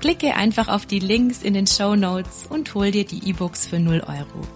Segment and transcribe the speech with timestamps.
[0.00, 3.78] Klicke einfach auf die Links in den Show Notes und hol dir die E-Books für
[3.78, 4.46] 0 Euro.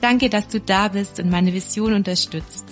[0.00, 2.64] Danke, dass du da bist und meine Vision unterstützt.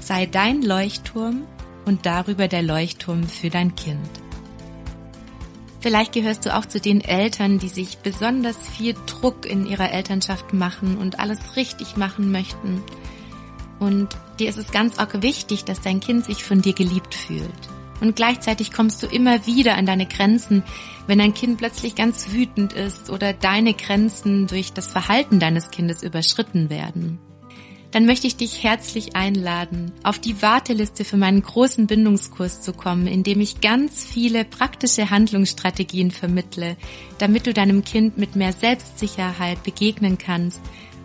[0.00, 1.46] Sei dein Leuchtturm
[1.84, 4.08] und darüber der Leuchtturm für dein Kind.
[5.80, 10.52] Vielleicht gehörst du auch zu den Eltern, die sich besonders viel Druck in ihrer Elternschaft
[10.52, 12.82] machen und alles richtig machen möchten
[13.78, 17.50] und dir ist es ganz arg wichtig, dass dein Kind sich von dir geliebt fühlt.
[18.00, 20.62] Und gleichzeitig kommst du immer wieder an deine Grenzen,
[21.06, 26.02] wenn dein Kind plötzlich ganz wütend ist oder deine Grenzen durch das Verhalten deines Kindes
[26.02, 27.18] überschritten werden.
[27.92, 33.06] Dann möchte ich dich herzlich einladen, auf die Warteliste für meinen großen Bindungskurs zu kommen,
[33.06, 36.76] in dem ich ganz viele praktische Handlungsstrategien vermittle,
[37.18, 40.60] damit du deinem Kind mit mehr Selbstsicherheit begegnen kannst,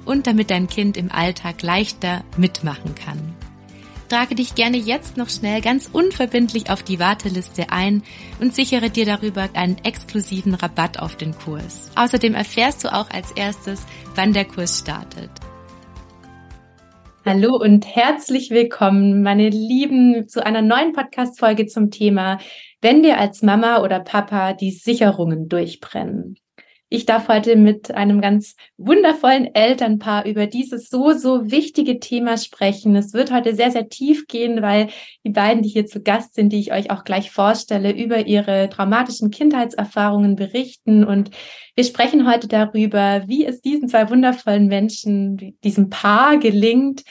[0.05, 3.35] und damit dein Kind im Alltag leichter mitmachen kann.
[4.11, 8.03] Trage dich gerne jetzt noch schnell ganz unverbindlich auf die Warteliste ein
[8.41, 11.89] und sichere dir darüber einen exklusiven Rabatt auf den Kurs.
[11.95, 15.29] Außerdem erfährst du auch als erstes, wann der Kurs startet.
[17.23, 22.39] Hallo und herzlich willkommen, meine Lieben, zu einer neuen Podcast-Folge zum Thema,
[22.81, 26.35] wenn dir als Mama oder Papa die Sicherungen durchbrennen.
[26.93, 32.97] Ich darf heute mit einem ganz wundervollen Elternpaar über dieses so, so wichtige Thema sprechen.
[32.97, 34.89] Es wird heute sehr, sehr tief gehen, weil
[35.23, 38.67] die beiden, die hier zu Gast sind, die ich euch auch gleich vorstelle, über ihre
[38.67, 41.05] traumatischen Kindheitserfahrungen berichten.
[41.05, 41.31] Und
[41.75, 47.03] wir sprechen heute darüber, wie es diesen zwei wundervollen Menschen, diesem Paar gelingt,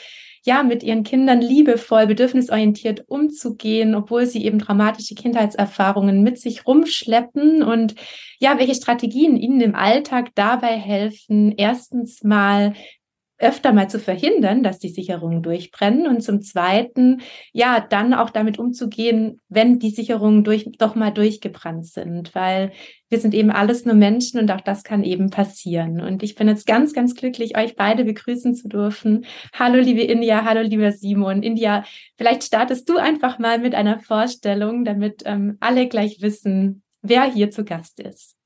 [0.43, 7.61] ja, mit ihren Kindern liebevoll, bedürfnisorientiert umzugehen, obwohl sie eben traumatische Kindheitserfahrungen mit sich rumschleppen.
[7.61, 7.95] Und
[8.39, 12.73] ja, welche Strategien ihnen im Alltag dabei helfen, erstens mal
[13.41, 17.21] öfter mal zu verhindern, dass die Sicherungen durchbrennen und zum Zweiten,
[17.51, 22.71] ja, dann auch damit umzugehen, wenn die Sicherungen durch, doch mal durchgebrannt sind, weil
[23.09, 25.99] wir sind eben alles nur Menschen und auch das kann eben passieren.
[25.99, 29.25] Und ich bin jetzt ganz, ganz glücklich, euch beide begrüßen zu dürfen.
[29.53, 31.43] Hallo, liebe India, hallo, lieber Simon.
[31.43, 31.83] India,
[32.17, 37.51] vielleicht startest du einfach mal mit einer Vorstellung, damit ähm, alle gleich wissen, wer hier
[37.51, 38.37] zu Gast ist.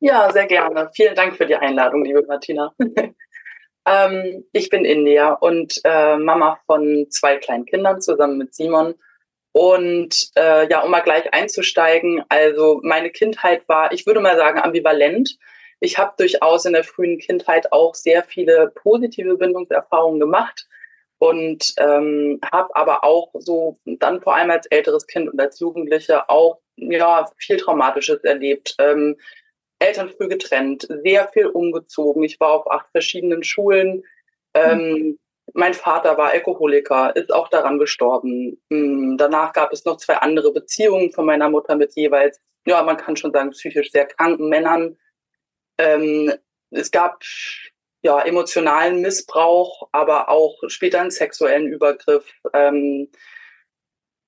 [0.00, 0.90] Ja, sehr gerne.
[0.94, 2.72] Vielen Dank für die Einladung, liebe Martina.
[3.86, 8.94] Ähm, ich bin India und äh, Mama von zwei kleinen Kindern zusammen mit Simon.
[9.52, 14.60] Und äh, ja, um mal gleich einzusteigen, also meine Kindheit war, ich würde mal sagen,
[14.60, 15.36] ambivalent.
[15.80, 20.68] Ich habe durchaus in der frühen Kindheit auch sehr viele positive Bindungserfahrungen gemacht
[21.18, 26.28] und ähm, habe aber auch so dann vor allem als älteres Kind und als Jugendliche
[26.28, 28.74] auch ja viel Traumatisches erlebt.
[28.78, 29.16] Ähm,
[29.80, 32.22] Eltern früh getrennt, sehr viel umgezogen.
[32.22, 34.04] Ich war auf acht verschiedenen Schulen.
[34.54, 35.18] Ähm,
[35.54, 38.60] mein Vater war Alkoholiker, ist auch daran gestorben.
[38.70, 42.96] Ähm, danach gab es noch zwei andere Beziehungen von meiner Mutter mit jeweils, ja, man
[42.96, 44.96] kann schon sagen, psychisch sehr kranken Männern.
[45.78, 46.32] Ähm,
[46.70, 47.22] es gab
[48.02, 52.32] ja emotionalen Missbrauch, aber auch später einen sexuellen Übergriff.
[52.52, 53.08] Ähm,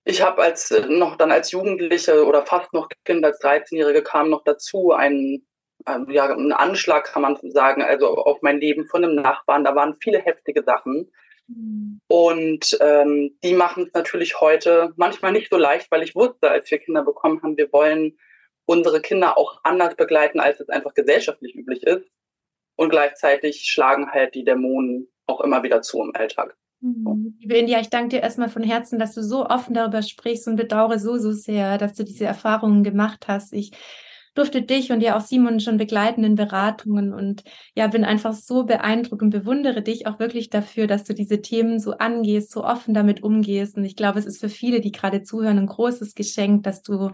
[0.04, 4.30] ich habe als äh, noch dann als Jugendliche oder fast noch Kind als 13-Jährige kam
[4.30, 5.46] noch dazu ein,
[5.86, 9.64] ähm, ja, ein Anschlag, kann man sagen, also auf mein Leben von einem Nachbarn.
[9.64, 11.10] Da waren viele heftige Sachen.
[11.46, 12.00] Mhm.
[12.08, 16.70] Und ähm, die machen es natürlich heute manchmal nicht so leicht, weil ich wusste, als
[16.70, 18.18] wir Kinder bekommen haben, wir wollen
[18.64, 22.06] unsere Kinder auch anders begleiten, als es einfach gesellschaftlich üblich ist.
[22.76, 26.56] Und gleichzeitig schlagen halt die Dämonen auch immer wieder zu im Alltag.
[26.82, 27.36] Mhm.
[27.40, 30.56] Liebe India, ich danke dir erstmal von Herzen, dass du so offen darüber sprichst und
[30.56, 33.52] bedauere so, so sehr, dass du diese Erfahrungen gemacht hast.
[33.52, 33.70] Ich
[34.34, 37.44] durfte dich und ja auch Simon schon begleiten in Beratungen und
[37.76, 41.78] ja, bin einfach so beeindruckt und bewundere dich auch wirklich dafür, dass du diese Themen
[41.78, 43.76] so angehst, so offen damit umgehst.
[43.76, 47.10] Und ich glaube, es ist für viele, die gerade zuhören, ein großes Geschenk, dass du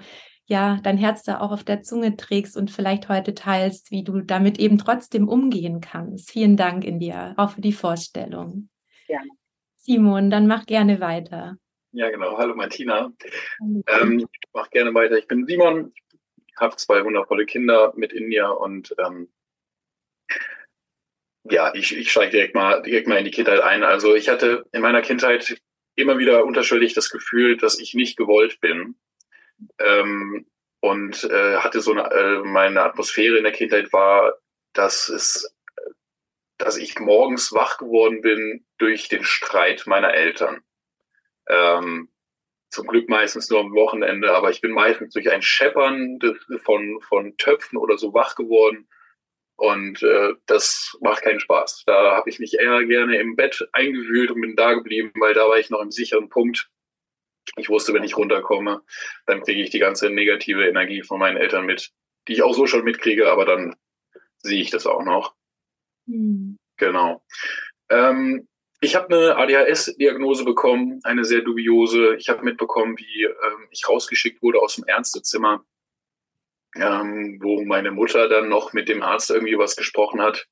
[0.47, 4.23] ja, dein Herz da auch auf der Zunge trägst und vielleicht heute teilst, wie du
[4.23, 6.31] damit eben trotzdem umgehen kannst.
[6.31, 8.71] Vielen Dank in dir, auch für die Vorstellung.
[9.09, 9.19] Ja.
[9.89, 11.57] Simon, dann mach gerne weiter.
[11.93, 12.37] Ja, genau.
[12.37, 13.11] Hallo Martina.
[13.61, 15.17] Ähm, ich mach gerne weiter.
[15.17, 15.95] Ich bin Simon,
[16.59, 19.31] habe zwei wundervolle Kinder mit India und ähm,
[21.45, 23.83] ja, ich, ich steige direkt mal, direkt mal in die Kindheit ein.
[23.83, 25.59] Also ich hatte in meiner Kindheit
[25.95, 28.95] immer wieder unterschwellig das Gefühl, dass ich nicht gewollt bin.
[29.79, 30.47] Ähm,
[30.81, 34.35] und äh, hatte so eine, äh, meine Atmosphäre in der Kindheit war,
[34.75, 35.51] dass es,
[36.59, 40.63] dass ich morgens wach geworden bin durch den Streit meiner Eltern.
[41.49, 42.11] Ähm,
[42.71, 46.19] zum Glück meistens nur am Wochenende, aber ich bin meistens durch ein Scheppern
[46.63, 48.89] von, von Töpfen oder so wach geworden.
[49.57, 51.85] Und äh, das macht keinen Spaß.
[51.87, 55.49] Da habe ich mich eher gerne im Bett eingewühlt und bin da geblieben, weil da
[55.49, 56.71] war ich noch im sicheren Punkt.
[57.57, 58.83] Ich wusste, wenn ich runterkomme,
[59.27, 61.91] dann kriege ich die ganze negative Energie von meinen Eltern mit,
[62.29, 63.75] die ich auch so schon mitkriege, aber dann
[64.43, 65.35] sehe ich das auch noch.
[66.77, 67.23] Genau.
[67.91, 68.49] Ähm,
[68.81, 72.15] ich habe eine ADHS-Diagnose bekommen, eine sehr dubiose.
[72.17, 75.65] Ich habe mitbekommen, wie ähm, ich rausgeschickt wurde aus dem Ärztezimmer,
[76.77, 80.47] ähm, wo meine Mutter dann noch mit dem Arzt irgendwie was gesprochen hat,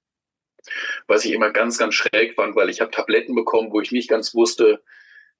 [1.06, 4.11] was ich immer ganz, ganz schräg fand, weil ich habe Tabletten bekommen, wo ich nicht
[4.11, 4.82] ganz wusste,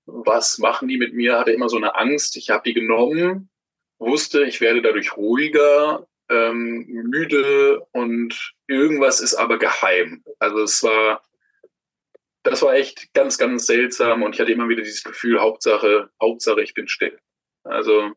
[0.05, 2.37] was machen die mit mir, hatte immer so eine Angst.
[2.37, 3.51] Ich habe die genommen,
[3.99, 10.25] wusste, ich werde dadurch ruhiger, ähm, müde und irgendwas ist aber geheim.
[10.38, 11.23] Also es war
[12.46, 16.62] das war echt ganz, ganz seltsam und ich hatte immer wieder dieses Gefühl, Hauptsache, Hauptsache,
[16.62, 17.19] ich bin still.
[17.64, 18.12] Also,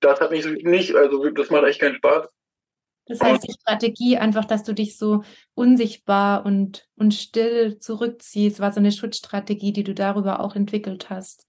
[0.00, 2.28] das hat mich nicht, also das macht echt keinen Spaß.
[3.06, 5.22] Das heißt, die Strategie einfach, dass du dich so
[5.54, 11.46] unsichtbar und, und still zurückziehst, war so eine Schutzstrategie, die du darüber auch entwickelt hast.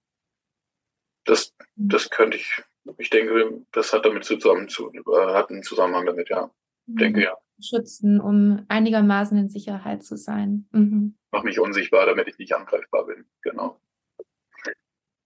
[1.25, 2.63] Das, das könnte ich,
[2.97, 6.49] ich denke, das hat damit zusammen, zu, äh, hat einen Zusammenhang damit, ja.
[6.87, 7.23] Ich denke, mhm.
[7.23, 10.67] ja schützen, um einigermaßen in Sicherheit zu sein.
[10.71, 11.15] Mhm.
[11.31, 13.25] Mach mich unsichtbar, damit ich nicht angreifbar bin.
[13.41, 13.79] Genau.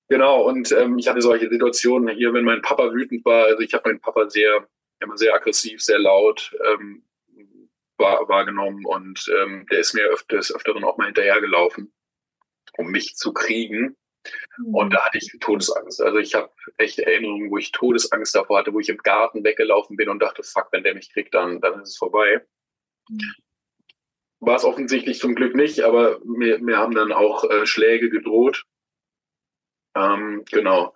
[0.10, 3.46] Genau, und ähm, ich hatte solche Situationen hier, wenn mein Papa wütend war.
[3.46, 4.68] Also ich habe meinen Papa sehr,
[5.00, 7.04] immer sehr aggressiv, sehr laut ähm,
[7.98, 11.94] wahr, wahrgenommen und ähm, der ist mir öfters, öfteren auch mal hinterhergelaufen,
[12.78, 13.96] um mich zu kriegen.
[14.72, 16.02] Und da hatte ich Todesangst.
[16.02, 19.98] Also ich habe echt Erinnerungen, wo ich Todesangst davor hatte, wo ich im Garten weggelaufen
[19.98, 22.46] bin und dachte, fuck, wenn der mich kriegt, dann, dann ist es vorbei.
[23.10, 23.20] Mhm.
[24.40, 28.66] War es offensichtlich zum Glück nicht, aber mir, mir haben dann auch äh, Schläge gedroht.
[29.96, 30.94] Ähm, genau.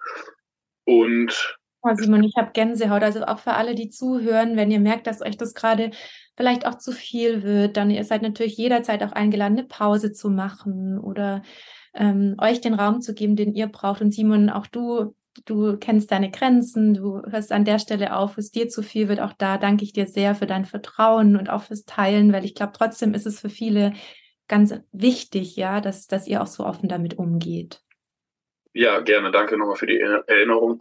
[0.86, 3.04] Und Oh, Simon, ich habe Gänsehaut.
[3.04, 5.92] Also auch für alle, die zuhören, wenn ihr merkt, dass euch das gerade
[6.36, 10.30] vielleicht auch zu viel wird, dann ihr seid natürlich jederzeit auch eingeladen, eine Pause zu
[10.30, 11.44] machen oder
[11.98, 14.02] ähm, euch den Raum zu geben, den ihr braucht.
[14.02, 15.16] Und Simon, auch du,
[15.46, 19.10] du kennst deine Grenzen, du hörst an der Stelle auf, wo es dir zu viel
[19.10, 19.20] wird.
[19.20, 22.56] Auch da danke ich dir sehr für dein Vertrauen und auch fürs Teilen, weil ich
[22.56, 23.94] glaube, trotzdem ist es für viele
[24.48, 27.82] ganz wichtig, ja, dass, dass ihr auch so offen damit umgeht.
[28.74, 29.32] Ja, gerne.
[29.32, 30.78] Danke nochmal für die Erinnerung,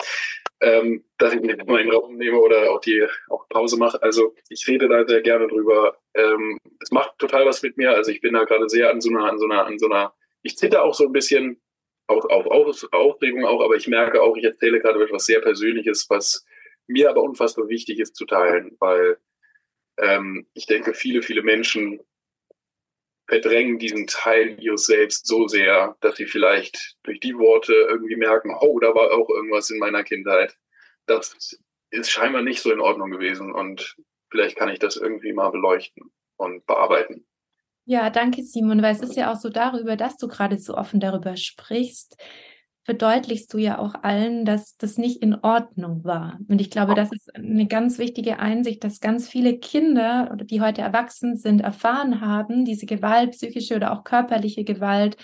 [0.61, 4.03] ähm, dass ich mir mal einen Raum nehme oder auch die auch Pause mache.
[4.03, 5.97] Also ich rede da sehr gerne drüber.
[6.15, 7.93] Ähm, es macht total was mit mir.
[7.93, 10.13] Also ich bin da gerade sehr an so einer, an so einer, an so einer
[10.47, 11.61] ich zitter auch so ein bisschen
[12.07, 16.07] auf, auf, auf Aufregung auch, aber ich merke auch, ich erzähle gerade etwas sehr Persönliches,
[16.09, 16.45] was
[16.87, 19.19] mir aber unfassbar wichtig ist zu teilen, weil
[19.99, 22.01] ähm, ich denke, viele, viele Menschen
[23.29, 28.55] verdrängen diesen Teil ihres Selbst so sehr, dass sie vielleicht durch die Worte irgendwie merken,
[28.61, 30.57] oh, da war auch irgendwas in meiner Kindheit.
[31.07, 31.59] Das
[31.91, 33.97] ist scheinbar nicht so in Ordnung gewesen und
[34.31, 37.27] vielleicht kann ich das irgendwie mal beleuchten und bearbeiten.
[37.89, 40.99] Ja, danke, Simon, weil es ist ja auch so darüber, dass du gerade so offen
[40.99, 42.17] darüber sprichst,
[42.83, 46.41] verdeutlichst du ja auch allen, dass das nicht in Ordnung war.
[46.49, 50.83] Und ich glaube, das ist eine ganz wichtige Einsicht, dass ganz viele Kinder die heute
[50.83, 55.17] erwachsen sind, erfahren haben, diese Gewalt, psychische oder auch körperliche Gewalt,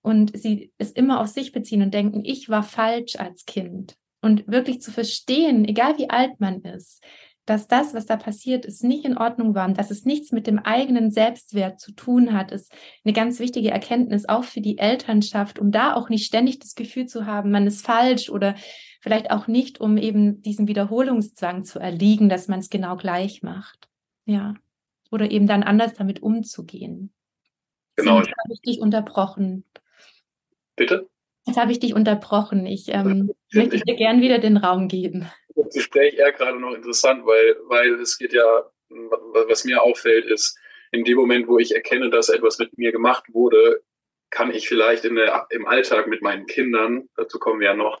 [0.00, 3.96] und sie es immer auf sich beziehen und denken, ich war falsch als Kind.
[4.22, 7.02] Und wirklich zu verstehen, egal wie alt man ist,
[7.48, 10.46] dass das, was da passiert ist, nicht in Ordnung war und dass es nichts mit
[10.46, 12.72] dem eigenen Selbstwert zu tun hat, ist
[13.04, 17.06] eine ganz wichtige Erkenntnis auch für die Elternschaft, um da auch nicht ständig das Gefühl
[17.06, 18.54] zu haben, man ist falsch oder
[19.00, 23.88] vielleicht auch nicht, um eben diesem Wiederholungszwang zu erliegen, dass man es genau gleich macht.
[24.24, 24.54] Ja.
[25.10, 27.12] Oder eben dann anders damit umzugehen.
[27.96, 28.18] Genau.
[28.18, 29.64] Habe ich dich unterbrochen.
[30.76, 31.08] Bitte?
[31.48, 32.64] Jetzt habe ich dich unterbrochen.
[32.66, 35.28] Ich ähm, möchte dir gern wieder den Raum geben
[35.58, 40.58] das Gespräch eher gerade noch interessant, weil, weil es geht ja, was mir auffällt, ist,
[40.90, 43.82] in dem Moment, wo ich erkenne, dass etwas mit mir gemacht wurde,
[44.30, 48.00] kann ich vielleicht in der, im Alltag mit meinen Kindern, dazu kommen wir ja noch,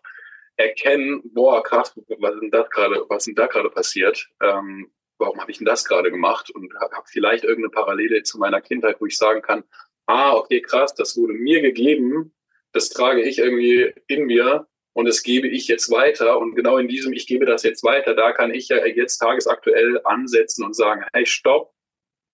[0.56, 4.28] erkennen, boah, krass, was ist denn das gerade, was ist denn da gerade passiert?
[4.42, 6.50] Ähm, warum habe ich denn das gerade gemacht?
[6.50, 9.62] Und habe hab vielleicht irgendeine Parallele zu meiner Kindheit, wo ich sagen kann,
[10.06, 12.34] ah, okay, krass, das wurde mir gegeben,
[12.72, 16.38] das trage ich irgendwie in mir und das gebe ich jetzt weiter.
[16.38, 20.00] Und genau in diesem, ich gebe das jetzt weiter, da kann ich ja jetzt tagesaktuell
[20.04, 21.72] ansetzen und sagen, hey, stopp,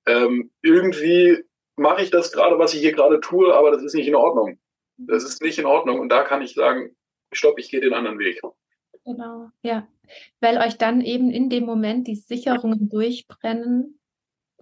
[0.07, 1.45] ähm, irgendwie
[1.77, 4.59] mache ich das gerade, was ich hier gerade tue, aber das ist nicht in Ordnung.
[4.97, 6.01] Das ist nicht in Ordnung.
[6.01, 6.97] Und da kann ich sagen,
[7.33, 8.41] stopp, ich gehe den anderen Weg.
[9.05, 9.87] Genau, ja.
[10.41, 13.99] Weil euch dann eben in dem Moment die Sicherungen durchbrennen.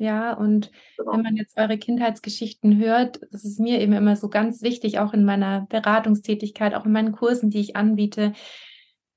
[0.03, 1.13] Ja, und genau.
[1.13, 5.15] wenn man jetzt eure Kindheitsgeschichten hört, das ist mir eben immer so ganz wichtig, auch
[5.15, 8.33] in meiner Beratungstätigkeit, auch in meinen Kursen, die ich anbiete,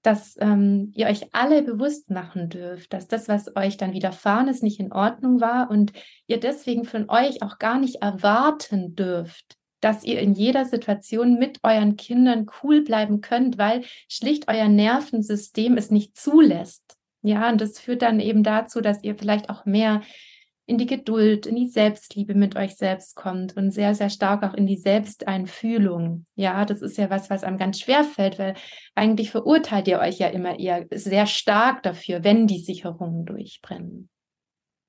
[0.03, 4.61] dass ähm, ihr euch alle bewusst machen dürft, dass das, was euch dann widerfahren ist,
[4.61, 5.91] nicht in Ordnung war und
[6.27, 11.61] ihr deswegen von euch auch gar nicht erwarten dürft, dass ihr in jeder Situation mit
[11.63, 16.95] euren Kindern cool bleiben könnt, weil schlicht euer Nervensystem es nicht zulässt.
[17.23, 20.03] Ja, und das führt dann eben dazu, dass ihr vielleicht auch mehr
[20.67, 24.55] in die Geduld, in die Selbstliebe mit euch selbst kommt und sehr, sehr stark auch
[24.55, 26.25] in die Selbsteinfühlung.
[26.35, 28.55] Ja, das ist ja was, was einem ganz schwer fällt, weil
[28.95, 34.09] eigentlich verurteilt ihr euch ja immer eher sehr stark dafür, wenn die Sicherungen durchbrennen.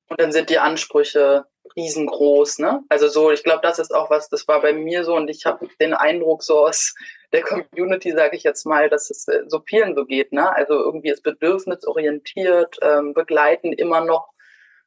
[0.09, 2.83] Und dann sind die Ansprüche riesengroß, ne?
[2.88, 5.45] Also so, ich glaube, das ist auch was, das war bei mir so und ich
[5.45, 6.95] habe den Eindruck so aus
[7.33, 10.50] der Community, sage ich jetzt mal, dass es äh, so vielen so geht, ne?
[10.54, 14.28] Also irgendwie ist bedürfnisorientiert, ähm, begleiten immer noch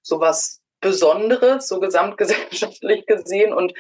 [0.01, 3.53] sowas Besonderes, so gesamtgesellschaftlich gesehen.
[3.53, 3.74] Und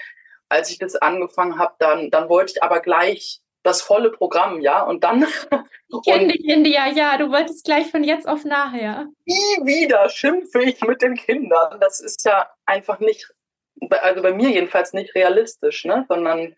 [0.49, 4.81] als ich das angefangen habe, dann, dann wollte ich aber gleich das volle Programm, ja.
[4.83, 5.25] Und dann.
[5.91, 9.07] Ich kenne dich, India, ja, du wolltest gleich von jetzt auf nachher.
[9.25, 11.79] Nie wieder schimpfe ich mit den Kindern.
[11.79, 13.27] Das ist ja einfach nicht,
[13.89, 16.05] also bei mir jedenfalls nicht realistisch, ne?
[16.07, 16.55] Sondern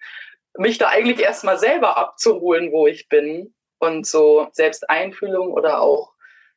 [0.58, 3.54] mich da eigentlich erstmal selber abzuholen, wo ich bin.
[3.80, 6.12] Und so Selbsteinfühlung oder auch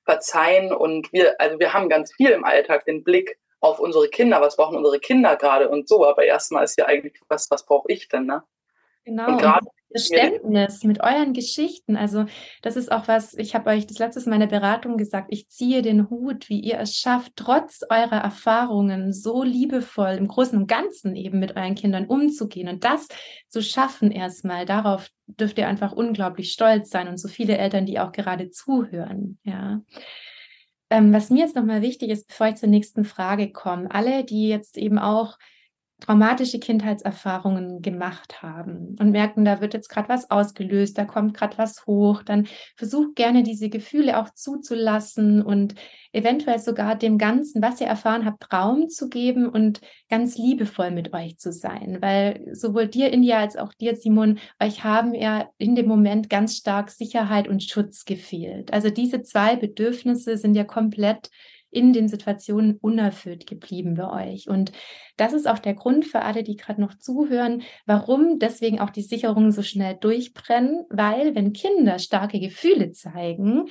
[0.05, 0.73] Verzeihen.
[0.73, 4.56] Und wir, also wir haben ganz viel im Alltag den Blick auf unsere Kinder, was
[4.56, 6.06] brauchen unsere Kinder gerade und so.
[6.06, 8.42] Aber erstmal ist ja eigentlich, was, was brauche ich denn, ne?
[9.04, 9.28] Genau.
[9.28, 11.97] Und gerade Verständnis mit euren Geschichten.
[11.97, 12.25] Also
[12.62, 15.49] das ist auch was, ich habe euch das letzte Mal in der Beratung gesagt, ich
[15.49, 20.66] ziehe den Hut, wie ihr es schafft, trotz eurer Erfahrungen so liebevoll im Großen und
[20.66, 23.06] Ganzen eben mit euren Kindern umzugehen und das
[23.49, 24.66] zu schaffen erstmal.
[24.66, 29.38] Darauf dürft ihr einfach unglaublich stolz sein und so viele Eltern, die auch gerade zuhören.
[29.44, 29.80] Ja.
[30.95, 34.49] Ähm, was mir jetzt nochmal wichtig ist, bevor ich zur nächsten Frage komme, alle, die
[34.49, 35.39] jetzt eben auch
[36.01, 41.57] traumatische Kindheitserfahrungen gemacht haben und merken, da wird jetzt gerade was ausgelöst, da kommt gerade
[41.57, 42.47] was hoch, dann
[42.77, 45.75] versucht gerne diese Gefühle auch zuzulassen und
[46.13, 51.15] eventuell sogar dem Ganzen, was ihr erfahren habt, Raum zu geben und ganz liebevoll mit
[51.15, 55.75] euch zu sein, weil sowohl dir, India, als auch dir, Simon, euch haben ja in
[55.75, 58.73] dem Moment ganz stark Sicherheit und Schutz gefehlt.
[58.73, 61.31] Also diese zwei Bedürfnisse sind ja komplett
[61.75, 64.49] in den Situationen unerfüllt geblieben bei euch.
[64.49, 64.73] Und
[65.16, 69.02] das ist auch der Grund für alle, die gerade noch zuhören, warum deswegen auch die
[69.02, 73.69] Sicherungen so schnell durchbrennen, weil wenn Kinder starke Gefühle zeigen,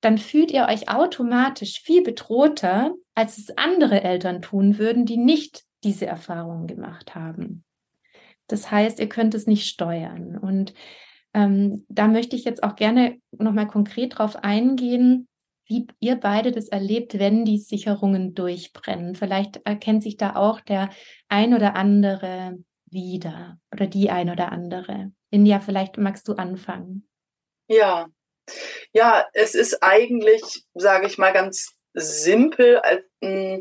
[0.00, 5.64] dann fühlt ihr euch automatisch viel bedrohter, als es andere Eltern tun würden, die nicht
[5.82, 7.64] diese Erfahrungen gemacht haben.
[8.46, 10.38] Das heißt, ihr könnt es nicht steuern.
[10.38, 10.74] Und
[11.34, 15.28] ähm, da möchte ich jetzt auch gerne nochmal konkret drauf eingehen,
[15.66, 19.14] wie ihr beide das erlebt, wenn die Sicherungen durchbrennen.
[19.14, 20.90] Vielleicht erkennt sich da auch der
[21.28, 25.12] ein oder andere wieder oder die ein oder andere.
[25.30, 27.08] India, vielleicht magst du anfangen.
[27.68, 28.06] Ja,
[28.92, 32.80] ja, es ist eigentlich, sage ich mal, ganz simpel
[33.20, 33.60] hm,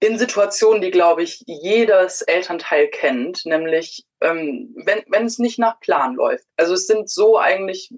[0.00, 5.78] in Situationen, die, glaube ich, jedes Elternteil kennt, nämlich ähm, wenn, wenn es nicht nach
[5.80, 6.46] Plan läuft.
[6.56, 7.90] Also es sind so eigentlich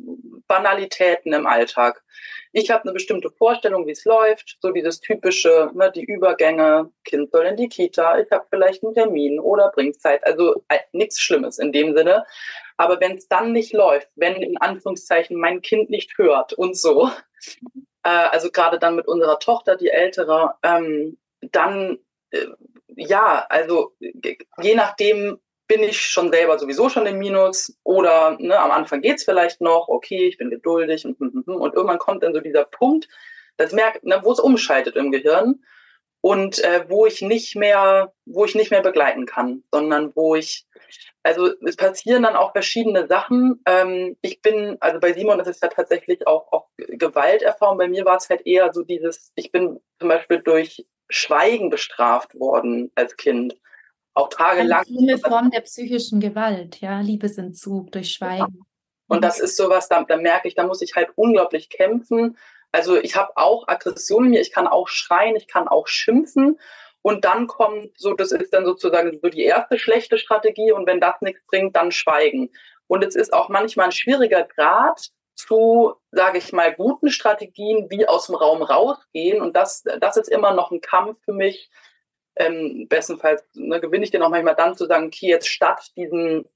[0.49, 2.02] Banalitäten im Alltag
[2.52, 7.30] ich habe eine bestimmte Vorstellung, wie es läuft, so dieses typische, ne, die Übergänge, Kind
[7.30, 11.21] soll in die Kita, ich habe vielleicht einen Termin oder bringt Zeit, also äh, nichts
[11.21, 12.25] Schlimmes in dem Sinne.
[12.76, 17.11] Aber wenn es dann nicht läuft, wenn in Anführungszeichen mein Kind nicht hört und so,
[18.02, 21.99] äh, also gerade dann mit unserer Tochter, die ältere, ähm, dann
[22.30, 22.47] äh,
[22.97, 23.94] ja, also
[24.61, 25.38] je nachdem,
[25.72, 29.62] bin ich schon selber sowieso schon im Minus oder ne, am Anfang geht es vielleicht
[29.62, 33.08] noch, okay, ich bin geduldig und, und, und irgendwann kommt dann so dieser Punkt,
[33.56, 35.64] das merkt, ne, wo es umschaltet im Gehirn
[36.20, 40.66] und äh, wo ich nicht mehr, wo ich nicht mehr begleiten kann, sondern wo ich,
[41.22, 43.62] also es passieren dann auch verschiedene Sachen.
[43.64, 47.78] Ähm, ich bin, also bei Simon ist es ja tatsächlich auch, auch Gewalterfahrung.
[47.78, 52.38] Bei mir war es halt eher so dieses, ich bin zum Beispiel durch Schweigen bestraft
[52.38, 53.56] worden als Kind
[54.14, 54.85] auch tagelang.
[54.87, 58.64] Eine Form der psychischen Gewalt, ja, Liebesentzug durch Schweigen.
[59.09, 59.23] Und mhm.
[59.23, 62.37] das ist sowas, da, da merke ich, da muss ich halt unglaublich kämpfen.
[62.73, 66.59] Also ich habe auch Aggression in mir, ich kann auch schreien, ich kann auch schimpfen.
[67.02, 70.73] Und dann kommt so, das ist dann sozusagen so die erste schlechte Strategie.
[70.73, 72.50] Und wenn das nichts bringt, dann schweigen.
[72.87, 78.07] Und es ist auch manchmal ein schwieriger Grad zu, sage ich mal, guten Strategien, wie
[78.07, 79.42] aus dem Raum rausgehen.
[79.42, 81.71] Und das, das ist immer noch ein Kampf für mich.
[82.36, 86.46] Ähm, bestenfalls ne, gewinne ich den auch manchmal dann zu sagen, okay, jetzt statt diesen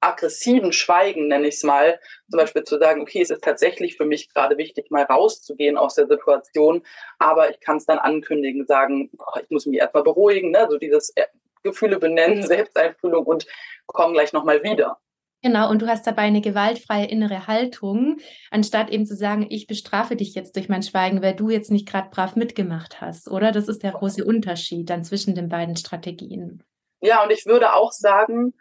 [0.00, 1.98] aggressiven Schweigen, nenne ich es mal,
[2.30, 5.94] zum Beispiel zu sagen, okay, es ist tatsächlich für mich gerade wichtig, mal rauszugehen aus
[5.94, 6.82] der Situation,
[7.18, 10.66] aber ich kann es dann ankündigen, sagen, boah, ich muss mich erstmal beruhigen, ne?
[10.70, 11.24] so dieses äh,
[11.62, 13.46] Gefühle benennen, Selbsteinfühlung und
[13.86, 14.98] kommen gleich nochmal wieder.
[15.42, 18.18] Genau, und du hast dabei eine gewaltfreie innere Haltung,
[18.50, 21.86] anstatt eben zu sagen, ich bestrafe dich jetzt durch mein Schweigen, weil du jetzt nicht
[21.86, 23.52] gerade brav mitgemacht hast, oder?
[23.52, 26.62] Das ist der große Unterschied dann zwischen den beiden Strategien.
[27.00, 28.54] Ja, und ich würde auch sagen,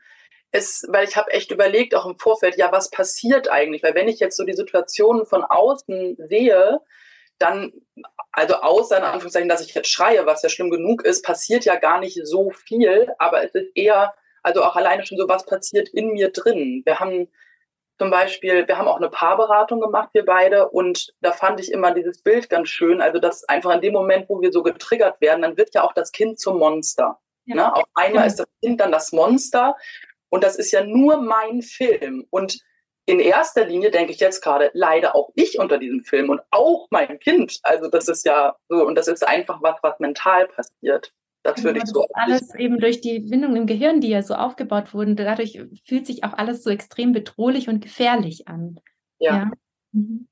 [0.51, 3.83] es, weil ich habe echt überlegt, auch im Vorfeld, ja, was passiert eigentlich?
[3.83, 6.79] Weil wenn ich jetzt so die Situationen von außen sehe,
[7.39, 7.73] dann,
[8.31, 11.75] also außer in Anführungszeichen, dass ich jetzt schreie, was ja schlimm genug ist, passiert ja
[11.75, 14.13] gar nicht so viel, aber es ist eher,
[14.45, 16.83] also auch alleine schon so, was passiert in mir drin.
[16.85, 17.27] Wir haben
[17.97, 21.91] zum Beispiel, wir haben auch eine Paarberatung gemacht, wir beide, und da fand ich immer
[21.91, 25.41] dieses Bild ganz schön, also dass einfach in dem Moment, wo wir so getriggert werden,
[25.41, 27.17] dann wird ja auch das Kind zum Monster.
[27.45, 27.55] Ja.
[27.55, 27.75] Ne?
[27.75, 28.27] Auf einmal ja.
[28.27, 29.75] ist das Kind dann das Monster
[30.29, 32.27] und das ist ja nur mein Film.
[32.29, 32.59] Und
[33.07, 36.87] in erster Linie denke ich jetzt gerade, leider auch ich unter diesem Film und auch
[36.91, 37.59] mein Kind.
[37.63, 41.13] Also das ist ja so, und das ist einfach was, was mental passiert.
[41.45, 42.07] Das würde ich so.
[42.13, 46.23] alles eben durch die Windungen im Gehirn, die ja so aufgebaut wurden, dadurch fühlt sich
[46.23, 48.79] auch alles so extrem bedrohlich und gefährlich an.
[49.19, 49.35] Ja.
[49.35, 49.51] ja.
[49.91, 50.27] Mhm.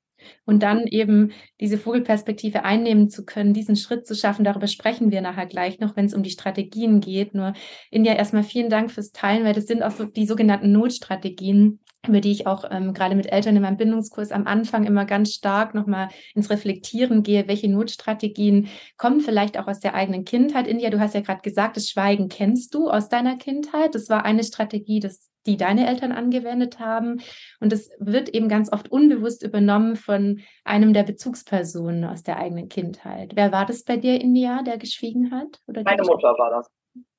[0.45, 5.21] Und dann eben diese Vogelperspektive einnehmen zu können, diesen Schritt zu schaffen, darüber sprechen wir
[5.21, 7.35] nachher gleich noch, wenn es um die Strategien geht.
[7.35, 7.53] Nur
[7.91, 12.19] India, erstmal vielen Dank fürs Teilen, weil das sind auch so die sogenannten Notstrategien, über
[12.19, 15.73] die ich auch ähm, gerade mit Eltern in meinem Bindungskurs am Anfang immer ganz stark
[15.73, 20.67] nochmal ins Reflektieren gehe, welche Notstrategien kommen vielleicht auch aus der eigenen Kindheit.
[20.67, 23.95] India, du hast ja gerade gesagt, das Schweigen kennst du aus deiner Kindheit.
[23.95, 27.21] Das war eine Strategie, das die deine Eltern angewendet haben.
[27.59, 32.69] Und es wird eben ganz oft unbewusst übernommen von einem der Bezugspersonen aus der eigenen
[32.69, 33.31] Kindheit.
[33.35, 35.59] Wer war das bei dir, India, der geschwiegen hat?
[35.67, 36.69] Meine Mutter war das.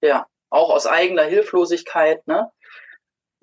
[0.00, 2.26] Ja, auch aus eigener Hilflosigkeit.
[2.26, 2.50] Ne?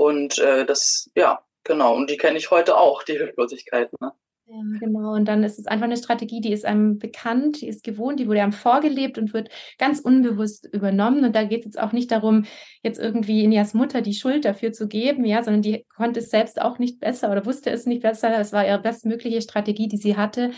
[0.01, 1.93] Und äh, das, ja, genau.
[1.93, 3.91] Und die kenne ich heute auch, die Hilflosigkeit.
[4.01, 4.11] Ne?
[4.51, 5.13] Ja, genau.
[5.13, 8.27] Und dann ist es einfach eine Strategie, die ist einem bekannt, die ist gewohnt, die
[8.27, 11.23] wurde einem vorgelebt und wird ganz unbewusst übernommen.
[11.23, 12.43] Und da geht es jetzt auch nicht darum,
[12.83, 16.61] jetzt irgendwie Inias Mutter die Schuld dafür zu geben, ja, sondern die konnte es selbst
[16.61, 18.37] auch nicht besser oder wusste es nicht besser.
[18.39, 20.51] Es war ihre bestmögliche Strategie, die sie hatte.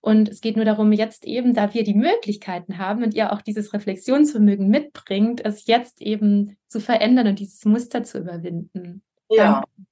[0.00, 3.42] Und es geht nur darum, jetzt eben, da wir die Möglichkeiten haben und ihr auch
[3.42, 9.02] dieses Reflexionsvermögen mitbringt, es jetzt eben zu verändern und dieses Muster zu überwinden.
[9.28, 9.64] Ja.
[9.76, 9.86] Dann,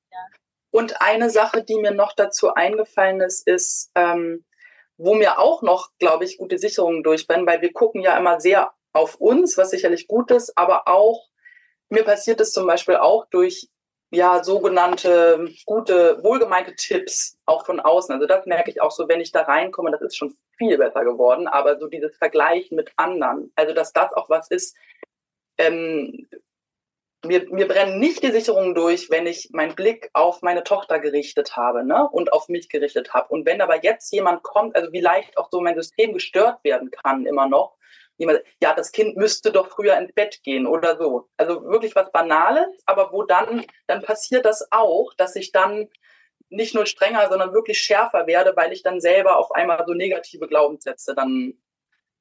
[0.70, 4.44] und eine Sache, die mir noch dazu eingefallen ist, ist, ähm,
[4.96, 8.72] wo mir auch noch, glaube ich, gute Sicherungen durchbrennen, weil wir gucken ja immer sehr
[8.92, 11.28] auf uns, was sicherlich gut ist, aber auch,
[11.88, 13.68] mir passiert es zum Beispiel auch durch
[14.10, 18.14] ja, sogenannte gute, wohlgemeinte Tipps auch von außen.
[18.14, 21.04] Also das merke ich auch so, wenn ich da reinkomme, das ist schon viel besser
[21.04, 24.76] geworden, aber so dieses Vergleichen mit anderen, also dass das auch was ist,
[25.58, 26.26] ähm,
[27.24, 31.56] mir, mir brennen nicht die Sicherungen durch, wenn ich meinen Blick auf meine Tochter gerichtet
[31.56, 32.08] habe ne?
[32.10, 33.28] und auf mich gerichtet habe.
[33.28, 36.90] Und wenn aber jetzt jemand kommt, also wie leicht auch so mein System gestört werden
[36.90, 37.76] kann immer noch,
[38.18, 41.28] jemand, ja, das Kind müsste doch früher ins Bett gehen oder so.
[41.36, 45.88] Also wirklich was Banales, aber wo dann, dann passiert das auch, dass ich dann
[46.50, 50.48] nicht nur strenger, sondern wirklich schärfer werde, weil ich dann selber auf einmal so negative
[50.48, 51.54] Glaubenssätze dann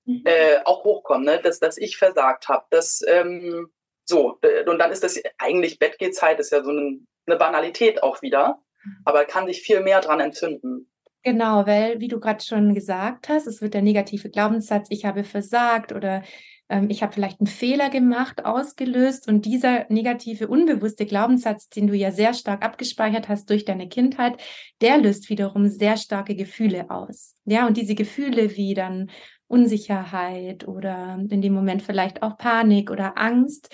[0.05, 0.21] mhm.
[0.25, 1.39] äh, auch hochkommen, ne?
[1.41, 3.71] dass, dass ich versagt habe, dass ähm,
[4.09, 8.59] so, und dann ist das eigentlich Bettgehzeit, ist ja so eine, eine Banalität auch wieder,
[9.05, 10.89] aber kann sich viel mehr dran entzünden.
[11.23, 15.25] Genau, weil, wie du gerade schon gesagt hast, es wird der negative Glaubenssatz, ich habe
[15.25, 16.23] versagt oder
[16.69, 19.27] ähm, ich habe vielleicht einen Fehler gemacht, ausgelöst.
[19.27, 24.37] Und dieser negative, unbewusste Glaubenssatz, den du ja sehr stark abgespeichert hast durch deine Kindheit,
[24.81, 27.35] der löst wiederum sehr starke Gefühle aus.
[27.45, 29.09] Ja, und diese Gefühle wie dann
[29.47, 33.73] Unsicherheit oder in dem Moment vielleicht auch Panik oder Angst,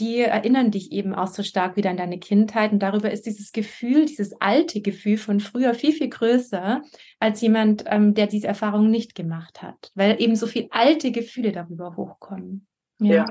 [0.00, 2.72] die erinnern dich eben auch so stark wieder an deine Kindheit.
[2.72, 6.82] Und darüber ist dieses Gefühl, dieses alte Gefühl von früher viel, viel größer
[7.20, 11.52] als jemand, ähm, der diese Erfahrung nicht gemacht hat, weil eben so viel alte Gefühle
[11.52, 12.66] darüber hochkommen.
[13.00, 13.14] Ja.
[13.14, 13.26] ja.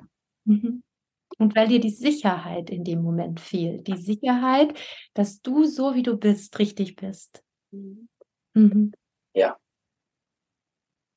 [0.45, 0.84] Mhm.
[1.38, 3.88] Und weil dir die Sicherheit in dem Moment fehlt.
[3.88, 4.73] Die Sicherheit,
[5.13, 7.43] dass du so, wie du bist, richtig bist.
[8.54, 8.91] Mhm.
[9.34, 9.58] Ja.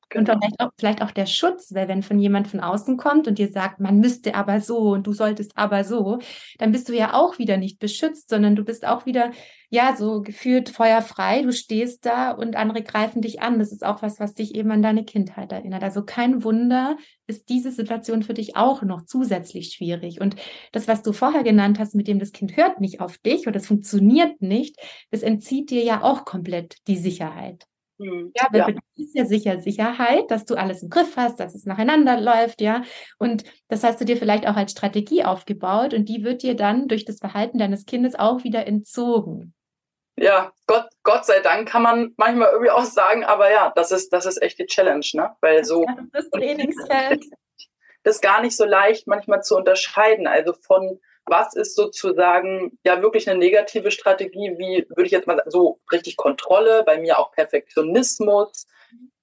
[0.09, 0.33] Genau.
[0.33, 3.39] Und vielleicht auch, vielleicht auch der Schutz, weil wenn von jemand von außen kommt und
[3.39, 6.19] dir sagt, man müsste aber so und du solltest aber so,
[6.59, 9.31] dann bist du ja auch wieder nicht beschützt, sondern du bist auch wieder,
[9.69, 11.41] ja, so gefühlt feuerfrei.
[11.41, 13.57] Du stehst da und andere greifen dich an.
[13.57, 15.83] Das ist auch was, was dich eben an deine Kindheit erinnert.
[15.83, 20.21] Also kein Wunder ist diese Situation für dich auch noch zusätzlich schwierig.
[20.21, 20.35] Und
[20.71, 23.53] das, was du vorher genannt hast, mit dem das Kind hört nicht auf dich oder
[23.53, 24.77] das funktioniert nicht,
[25.09, 27.65] das entzieht dir ja auch komplett die Sicherheit.
[27.97, 28.81] Hm, ja, weil ja.
[28.97, 32.83] ist ja sicher Sicherheit, dass du alles im Griff hast, dass es nacheinander läuft, ja.
[33.17, 36.87] Und das hast du dir vielleicht auch als Strategie aufgebaut und die wird dir dann
[36.87, 39.53] durch das Verhalten deines Kindes auch wieder entzogen.
[40.17, 44.13] Ja, Gott, Gott sei Dank kann man manchmal irgendwie auch sagen, aber ja, das ist,
[44.13, 45.35] das ist echt die Challenge, ne?
[45.41, 45.83] Weil so.
[45.83, 47.25] Ja, das Trainingsfeld.
[48.03, 50.27] Das ist gar nicht so leicht manchmal zu unterscheiden.
[50.27, 55.37] Also von was ist sozusagen ja wirklich eine negative Strategie, wie würde ich jetzt mal
[55.37, 58.67] sagen, so richtig Kontrolle, bei mir auch Perfektionismus,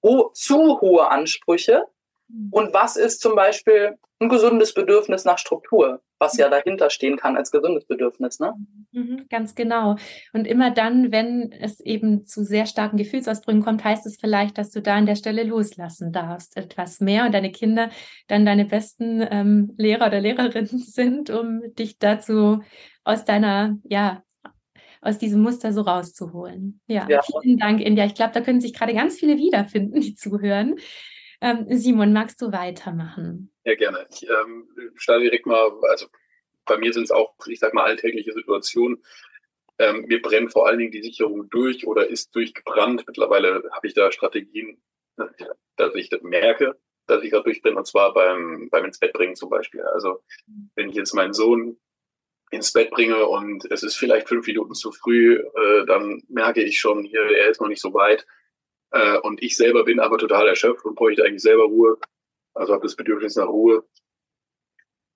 [0.03, 1.85] ho zu hohe Ansprüche?
[2.27, 2.49] Mhm.
[2.51, 7.35] und was ist zum Beispiel ein gesundes Bedürfnis nach Struktur, was ja dahinter stehen kann
[7.35, 8.39] als gesundes Bedürfnis.
[8.39, 8.53] Ne?
[8.91, 9.97] Mhm, ganz genau.
[10.31, 14.71] Und immer dann, wenn es eben zu sehr starken Gefühlsausbrüchen kommt, heißt es vielleicht, dass
[14.71, 17.89] du da an der Stelle loslassen darfst, etwas mehr und deine Kinder
[18.27, 22.61] dann deine besten ähm, Lehrer oder Lehrerinnen sind, um dich dazu
[23.03, 24.23] aus deiner, ja,
[25.01, 26.79] aus diesem Muster so rauszuholen.
[26.87, 27.19] Ja, ja.
[27.41, 28.05] vielen Dank, India.
[28.05, 30.75] Ich glaube, da können sich gerade ganz viele wiederfinden, die zuhören.
[31.41, 33.52] Ähm, Simon, magst du weitermachen?
[33.65, 34.07] Ja, gerne.
[34.11, 36.07] Ich ähm, starte direkt mal, also
[36.65, 39.03] bei mir sind es auch, ich sag mal, alltägliche Situationen.
[39.79, 43.05] Ähm, mir brennt vor allen Dingen die Sicherung durch oder ist durchgebrannt.
[43.07, 44.81] Mittlerweile habe ich da Strategien,
[45.77, 49.35] dass ich das merke, dass ich gerade durchbrenne, und zwar beim, beim ins Bett bringen
[49.35, 49.81] zum Beispiel.
[49.81, 50.23] Also
[50.75, 51.79] wenn ich jetzt meinen Sohn
[52.51, 56.79] ins Bett bringe und es ist vielleicht fünf Minuten zu früh, äh, dann merke ich
[56.79, 58.25] schon, hier, er ist noch nicht so weit.
[58.91, 61.97] Äh, und ich selber bin aber total erschöpft und bräuchte eigentlich selber Ruhe.
[62.53, 63.83] Also habe das Bedürfnis nach Ruhe.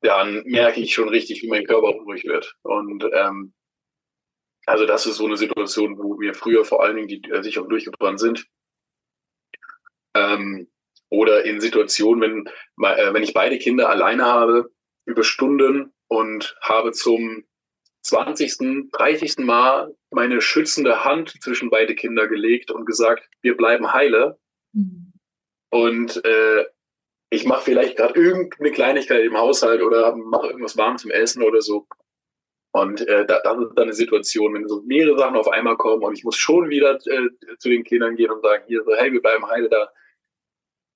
[0.02, 2.56] Dann merke ich schon richtig, wie mein Körper unruhig wird.
[2.64, 3.54] Und ähm,
[4.66, 7.70] also das ist so eine Situation, wo wir früher vor allen Dingen die äh, Sicherung
[7.70, 8.48] durchgebrannt sind.
[10.14, 10.70] Ähm,
[11.10, 12.22] oder in Situationen,
[12.78, 14.70] wenn, äh, wenn ich beide Kinder alleine habe,
[15.06, 17.46] über Stunden und habe zum
[18.02, 19.38] 20., 30.
[19.40, 24.38] Mal meine schützende Hand zwischen beide Kinder gelegt und gesagt, wir bleiben heile.
[24.74, 25.14] Mhm.
[25.70, 26.66] Und äh,
[27.30, 31.62] ich mache vielleicht gerade irgendeine Kleinigkeit im Haushalt oder mache irgendwas warm zum Essen oder
[31.62, 31.88] so.
[32.72, 36.18] Und äh, das ist dann eine Situation, wenn so mehrere Sachen auf einmal kommen und
[36.18, 39.22] ich muss schon wieder äh, zu den Kindern gehen und sagen, hier so, hey, wir
[39.22, 39.90] bleiben heile da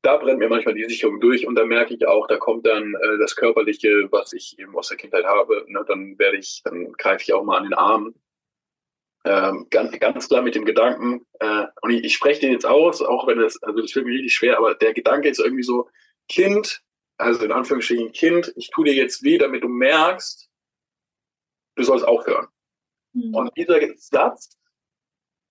[0.01, 2.95] da brennt mir manchmal die Sicherung durch und da merke ich auch, da kommt dann
[2.95, 5.65] äh, das Körperliche, was ich eben aus der Kindheit habe.
[5.67, 8.15] Ne, dann werde ich, dann greife ich auch mal an den Arm.
[9.23, 13.03] Ähm, ganz, ganz klar mit dem Gedanken, äh, und ich, ich spreche den jetzt aus,
[13.03, 15.87] auch wenn das, also das fühlt mich richtig schwer, aber der Gedanke ist irgendwie so,
[16.31, 16.81] Kind,
[17.17, 20.49] also in Anführungsstrichen Kind, ich tue dir jetzt weh, damit du merkst,
[21.75, 22.47] du sollst aufhören.
[23.13, 23.35] Mhm.
[23.35, 24.57] Und dieser Satz,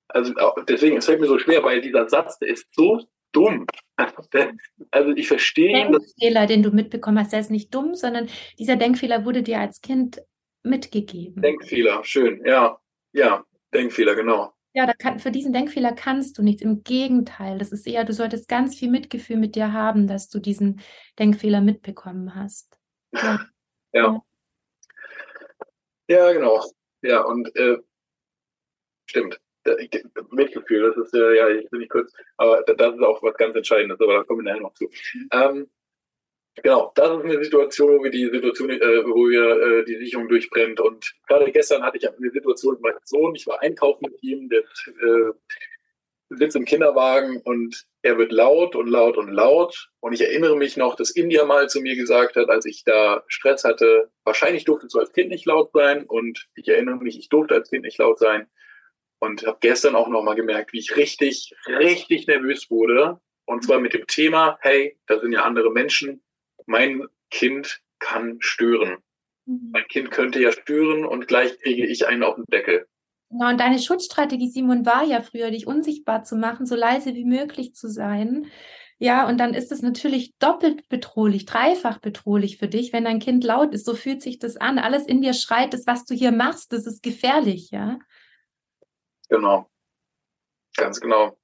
[0.08, 0.32] also
[0.66, 3.66] deswegen, es fällt mir so schwer, weil dieser Satz, der ist so dumm.
[4.92, 5.90] Also ich verstehe.
[5.90, 9.82] Denkfehler, den du mitbekommen hast, der ist nicht dumm, sondern dieser Denkfehler wurde dir als
[9.82, 10.22] Kind
[10.62, 11.42] mitgegeben.
[11.42, 12.80] Denkfehler, schön, ja.
[13.12, 14.54] Ja, Denkfehler, genau.
[14.72, 16.62] Ja, kann, für diesen Denkfehler kannst du nichts.
[16.62, 20.38] Im Gegenteil, das ist eher, du solltest ganz viel Mitgefühl mit dir haben, dass du
[20.38, 20.80] diesen
[21.18, 22.78] Denkfehler mitbekommen hast.
[23.12, 23.40] Ja.
[23.92, 24.22] ja.
[26.08, 26.64] Ja, genau.
[27.02, 27.78] Ja, und äh,
[29.06, 29.40] stimmt.
[30.30, 33.54] Mitgefühl, das ist äh, ja, ich will nicht kurz, aber das ist auch was ganz
[33.54, 34.88] Entscheidendes, aber da kommen wir nachher noch zu.
[35.32, 35.70] Ähm,
[36.56, 40.28] genau, das ist eine Situation, wo wir die Situation, äh, wo wir äh, die Sicherung
[40.28, 40.80] durchbrennt.
[40.80, 44.48] Und gerade gestern hatte ich eine Situation mit meinem Sohn, ich war einkaufen mit ihm,
[44.48, 45.32] der äh,
[46.30, 49.90] sitzt im Kinderwagen und er wird laut und laut und laut.
[50.00, 53.24] Und ich erinnere mich noch, dass India mal zu mir gesagt hat, als ich da
[53.26, 56.04] Stress hatte, wahrscheinlich durfte du als Kind nicht laut sein.
[56.04, 58.46] Und ich erinnere mich, ich durfte als Kind nicht laut sein.
[59.18, 63.20] Und habe gestern auch nochmal gemerkt, wie ich richtig, richtig nervös wurde.
[63.44, 66.22] Und zwar mit dem Thema, hey, da sind ja andere Menschen.
[66.70, 68.98] Mein Kind kann stören.
[69.44, 69.70] Mhm.
[69.72, 72.86] Mein Kind könnte ja stören und gleich kriege ich einen auf den Deckel.
[73.28, 77.24] Genau, und deine Schutzstrategie, Simon, war ja früher, dich unsichtbar zu machen, so leise wie
[77.24, 78.46] möglich zu sein.
[78.98, 83.42] Ja, und dann ist es natürlich doppelt bedrohlich, dreifach bedrohlich für dich, wenn dein Kind
[83.42, 83.84] laut ist.
[83.84, 84.78] So fühlt sich das an.
[84.78, 87.98] Alles in dir schreit, das, was du hier machst, das ist gefährlich, ja.
[89.28, 89.68] Genau.
[90.76, 91.36] Ganz genau.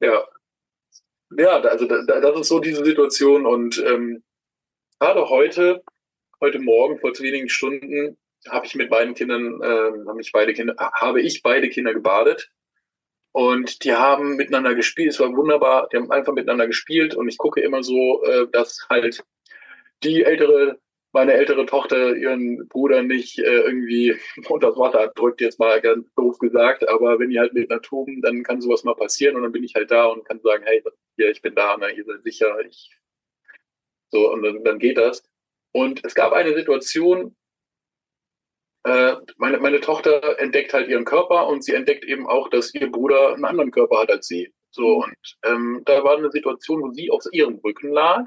[0.00, 0.24] Ja.
[1.36, 4.22] Ja, also da, das ist so diese Situation und ähm,
[5.02, 5.82] gerade heute,
[6.40, 8.16] heute Morgen vor zu wenigen Stunden
[8.48, 12.52] habe ich mit beiden Kindern, äh, habe ich beide Kinder, habe ich beide Kinder gebadet
[13.32, 15.10] Und die haben miteinander gespielt.
[15.10, 15.88] Es war wunderbar.
[15.88, 17.16] Die haben einfach miteinander gespielt.
[17.16, 19.24] Und ich gucke immer so, äh, dass halt
[20.04, 20.78] die ältere,
[21.10, 24.14] meine ältere Tochter ihren Bruder nicht äh, irgendwie
[24.48, 26.88] unter das Wasser drückt, jetzt mal ganz doof gesagt.
[26.88, 29.34] Aber wenn die halt mit einer toben, dann kann sowas mal passieren.
[29.34, 30.80] Und dann bin ich halt da und kann sagen, hey,
[31.16, 32.56] hier, ich bin da, ne, ihr seid sicher.
[32.68, 33.01] Ich,
[34.12, 35.24] so, und dann, dann geht das.
[35.72, 37.34] Und es gab eine Situation,
[38.84, 42.90] äh, meine, meine Tochter entdeckt halt ihren Körper und sie entdeckt eben auch, dass ihr
[42.90, 44.52] Bruder einen anderen Körper hat als sie.
[44.70, 45.02] So, mhm.
[45.04, 48.26] und ähm, da war eine Situation, wo sie auf ihrem Rücken lag,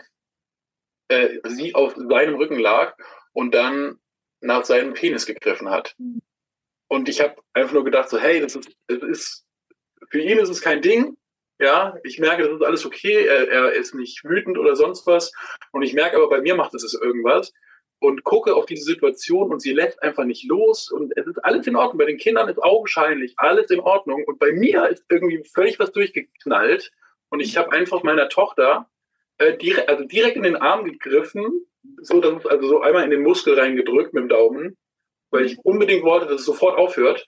[1.10, 2.98] äh, sie auf seinem Rücken lag
[3.34, 4.00] und dann
[4.42, 5.96] nach seinem Penis gegriffen hat.
[5.98, 6.22] Mhm.
[6.88, 9.46] Und ich habe einfach nur gedacht, so, hey, das ist, das ist,
[10.10, 11.18] für ihn ist es kein Ding.
[11.60, 13.26] Ja, ich merke, das ist alles okay.
[13.26, 15.32] Er, er ist nicht wütend oder sonst was.
[15.72, 17.54] Und ich merke aber, bei mir macht es irgendwas
[18.00, 21.66] und gucke auf diese Situation und sie lässt einfach nicht los und es ist alles
[21.68, 21.98] in Ordnung.
[21.98, 25.92] Bei den Kindern ist augenscheinlich alles in Ordnung und bei mir ist irgendwie völlig was
[25.92, 26.92] durchgeknallt
[27.30, 28.90] und ich habe einfach meiner Tochter
[29.38, 31.66] äh, direkt, also direkt in den Arm gegriffen,
[32.02, 34.78] so dass es also so einmal in den Muskel reingedrückt mit dem Daumen,
[35.32, 37.28] weil ich unbedingt wollte, dass es sofort aufhört.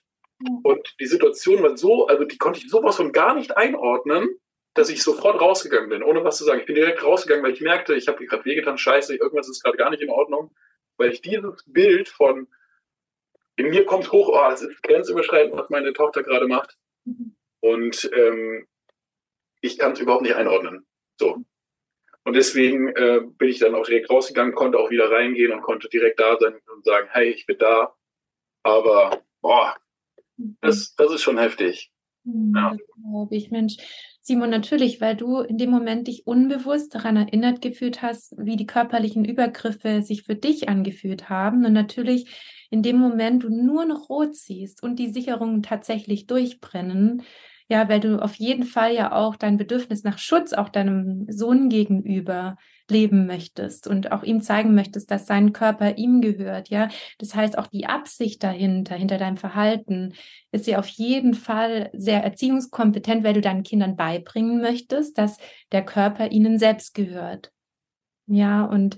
[0.62, 4.38] Und die Situation war so, also die konnte ich sowas von gar nicht einordnen
[4.78, 6.60] dass ich sofort rausgegangen bin, ohne was zu sagen.
[6.60, 9.76] Ich bin direkt rausgegangen, weil ich merkte, ich habe gerade wehgetan, scheiße, irgendwas ist gerade
[9.76, 10.54] gar nicht in Ordnung,
[10.96, 12.46] weil ich dieses Bild von,
[13.56, 16.78] in mir kommt hoch, oh, das ist grenzüberschreitend, was meine Tochter gerade macht.
[17.60, 18.68] Und ähm,
[19.60, 20.86] ich kann es überhaupt nicht einordnen.
[21.18, 21.42] So.
[22.22, 25.88] Und deswegen äh, bin ich dann auch direkt rausgegangen, konnte auch wieder reingehen und konnte
[25.88, 27.96] direkt da sein und sagen, hey, ich bin da.
[28.62, 29.76] Aber boah,
[30.60, 31.90] das, das ist schon heftig.
[32.24, 32.76] Ja.
[33.02, 33.76] glaube ich, Mensch.
[34.20, 38.66] Simon, natürlich, weil du in dem Moment dich unbewusst daran erinnert gefühlt hast, wie die
[38.66, 41.64] körperlichen Übergriffe sich für dich angefühlt haben.
[41.64, 42.26] Und natürlich
[42.70, 47.22] in dem Moment du nur noch rot siehst und die Sicherungen tatsächlich durchbrennen,
[47.68, 51.70] ja, weil du auf jeden Fall ja auch dein Bedürfnis nach Schutz auch deinem Sohn
[51.70, 52.56] gegenüber
[52.90, 56.88] leben möchtest und auch ihm zeigen möchtest, dass sein Körper ihm gehört, ja.
[57.18, 60.14] Das heißt, auch die Absicht dahinter, hinter deinem Verhalten,
[60.52, 65.38] ist ja auf jeden Fall sehr erziehungskompetent, weil du deinen Kindern beibringen möchtest, dass
[65.72, 67.52] der Körper ihnen selbst gehört.
[68.26, 68.96] Ja, und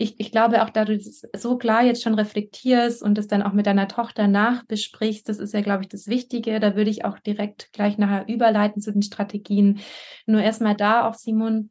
[0.00, 3.42] ich, ich glaube auch, da du das so klar jetzt schon reflektierst und es dann
[3.42, 6.58] auch mit deiner Tochter nachbesprichst, das ist ja, glaube ich, das Wichtige.
[6.58, 9.80] Da würde ich auch direkt gleich nachher überleiten zu den Strategien.
[10.24, 11.70] Nur erstmal da auch, Simon,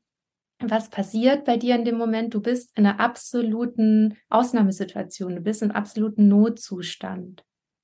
[0.61, 2.33] was passiert bei dir in dem Moment?
[2.33, 7.43] Du bist in einer absoluten Ausnahmesituation, du bist in einem absoluten Notzustand.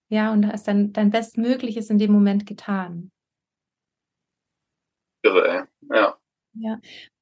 [0.09, 3.11] Ja, und hast dann dein Bestmögliches in dem Moment getan.
[5.23, 6.17] Irre, ja.
[6.53, 6.79] Ja.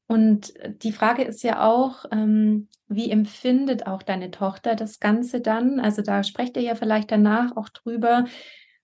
[0.08, 5.80] Und die Frage ist ja auch, ähm, wie empfindet auch deine Tochter das Ganze dann?
[5.80, 8.26] Also da sprecht ihr ja vielleicht danach auch drüber.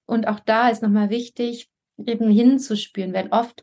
[0.05, 1.69] Und auch da ist nochmal wichtig,
[2.03, 3.62] eben hinzuspüren, weil oft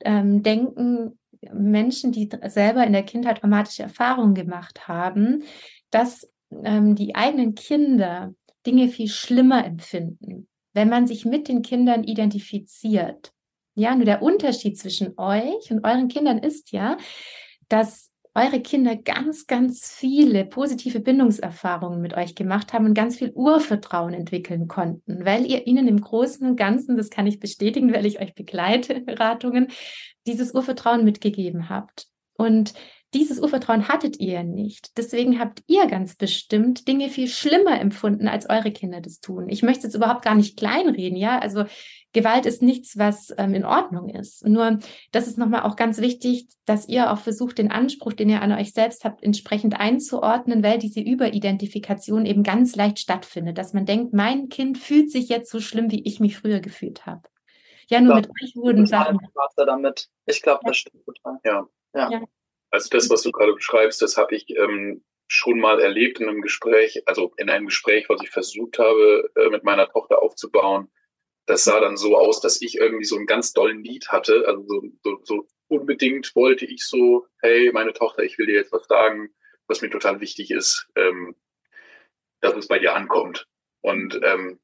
[0.00, 1.18] ähm, denken
[1.52, 5.44] Menschen, die selber in der Kindheit traumatische Erfahrungen gemacht haben,
[5.90, 6.30] dass
[6.64, 8.34] ähm, die eigenen Kinder
[8.66, 13.32] Dinge viel schlimmer empfinden, wenn man sich mit den Kindern identifiziert.
[13.74, 16.96] Ja, nur der Unterschied zwischen euch und euren Kindern ist ja,
[17.68, 23.32] dass eure Kinder ganz, ganz viele positive Bindungserfahrungen mit euch gemacht haben und ganz viel
[23.32, 28.04] Urvertrauen entwickeln konnten, weil ihr ihnen im Großen und Ganzen, das kann ich bestätigen, weil
[28.04, 29.68] ich euch begleite, Beratungen,
[30.26, 32.08] dieses Urvertrauen mitgegeben habt.
[32.34, 32.74] Und
[33.14, 34.96] dieses Urvertrauen hattet ihr nicht.
[34.96, 39.48] Deswegen habt ihr ganz bestimmt Dinge viel schlimmer empfunden, als eure Kinder das tun.
[39.48, 41.38] Ich möchte jetzt überhaupt gar nicht kleinreden, ja.
[41.38, 41.64] Also
[42.12, 44.46] Gewalt ist nichts, was ähm, in Ordnung ist.
[44.46, 44.78] Nur,
[45.12, 48.52] das ist nochmal auch ganz wichtig, dass ihr auch versucht, den Anspruch, den ihr an
[48.52, 54.14] euch selbst habt, entsprechend einzuordnen, weil diese Überidentifikation eben ganz leicht stattfindet, dass man denkt,
[54.14, 57.22] mein Kind fühlt sich jetzt so schlimm, wie ich mich früher gefühlt habe.
[57.88, 59.18] Ja, nur glaub, mit euch wurden Sachen.
[59.56, 60.08] Damit.
[60.24, 61.38] Ich glaube, das stimmt total.
[61.44, 61.66] Ja.
[61.94, 62.10] ja.
[62.10, 62.20] ja.
[62.70, 66.42] Also das, was du gerade beschreibst, das habe ich ähm, schon mal erlebt in einem
[66.42, 70.88] Gespräch, also in einem Gespräch, was ich versucht habe, äh, mit meiner Tochter aufzubauen.
[71.46, 74.44] Das sah dann so aus, dass ich irgendwie so einen ganz dollen Lied hatte.
[74.46, 78.72] Also so, so, so unbedingt wollte ich so, hey, meine Tochter, ich will dir jetzt
[78.72, 79.30] was sagen,
[79.68, 81.34] was mir total wichtig ist, ähm,
[82.40, 83.46] dass es bei dir ankommt.
[83.80, 84.60] Und ähm,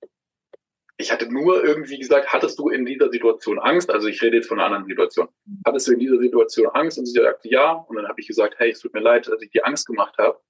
[1.02, 3.90] ich hatte nur irgendwie gesagt, hattest du in dieser Situation Angst?
[3.90, 5.28] Also ich rede jetzt von einer anderen Situation.
[5.66, 6.98] Hattest du in dieser Situation Angst?
[6.98, 7.72] Und sie sagte ja.
[7.72, 10.16] Und dann habe ich gesagt, hey, es tut mir leid, dass ich dir Angst gemacht
[10.18, 10.40] habe.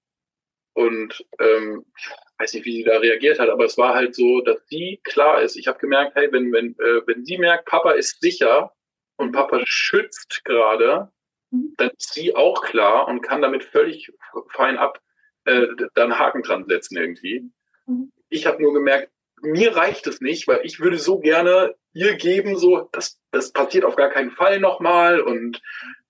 [0.75, 4.41] Und ähm, ich weiß nicht, wie sie da reagiert hat, aber es war halt so,
[4.41, 5.57] dass sie klar ist.
[5.57, 8.73] Ich habe gemerkt, hey, wenn, wenn, äh, wenn sie merkt, Papa ist sicher
[9.17, 11.11] und Papa schützt gerade,
[11.51, 11.75] mhm.
[11.77, 14.13] dann ist sie auch klar und kann damit völlig
[14.49, 15.01] fein ab
[15.45, 17.51] äh, dann Haken dran setzen irgendwie.
[17.87, 18.13] Mhm.
[18.29, 19.11] Ich habe nur gemerkt,
[19.43, 23.85] mir reicht es nicht, weil ich würde so gerne ihr geben, so, das, das passiert
[23.85, 25.61] auf gar keinen Fall nochmal und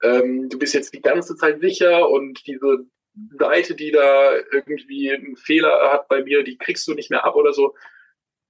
[0.02, 2.86] ähm, du bist jetzt die ganze Zeit sicher und diese
[3.38, 7.34] Seite, die da irgendwie einen Fehler hat bei mir, die kriegst du nicht mehr ab
[7.34, 7.74] oder so.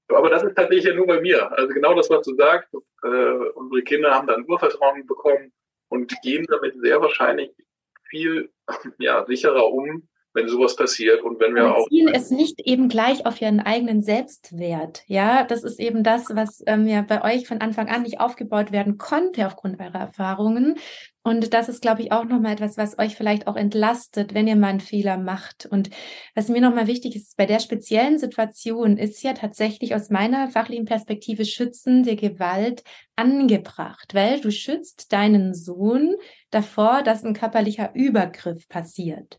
[0.09, 1.51] Aber das ist tatsächlich ja nur bei mir.
[1.53, 3.09] Also genau das, was du sagst, äh,
[3.55, 5.53] unsere Kinder haben dann Urvertrauen bekommen
[5.89, 7.51] und gehen damit sehr wahrscheinlich
[8.09, 8.51] viel
[8.99, 11.89] ja, sicherer um, wenn sowas passiert und wenn wir auch.
[11.89, 15.03] Ziehen es nicht eben gleich auf ihren eigenen Selbstwert.
[15.07, 18.73] Ja, das ist eben das, was ähm, ja bei euch von Anfang an nicht aufgebaut
[18.73, 20.79] werden konnte aufgrund eurer Erfahrungen.
[21.25, 24.57] Und das ist, glaube ich, auch nochmal etwas, was euch vielleicht auch entlastet, wenn ihr
[24.57, 25.67] mal einen Fehler macht.
[25.67, 25.91] Und
[26.35, 30.85] was mir nochmal wichtig ist, bei der speziellen Situation ist ja tatsächlich aus meiner fachlichen
[30.85, 32.83] Perspektive schützende Gewalt
[33.15, 36.17] angebracht, weil du schützt deinen Sohn
[36.51, 39.39] davor, dass ein körperlicher Übergriff passiert.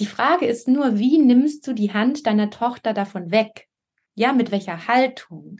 [0.00, 3.66] Die Frage ist nur, wie nimmst du die Hand deiner Tochter davon weg?
[4.14, 5.58] Ja, mit welcher Haltung?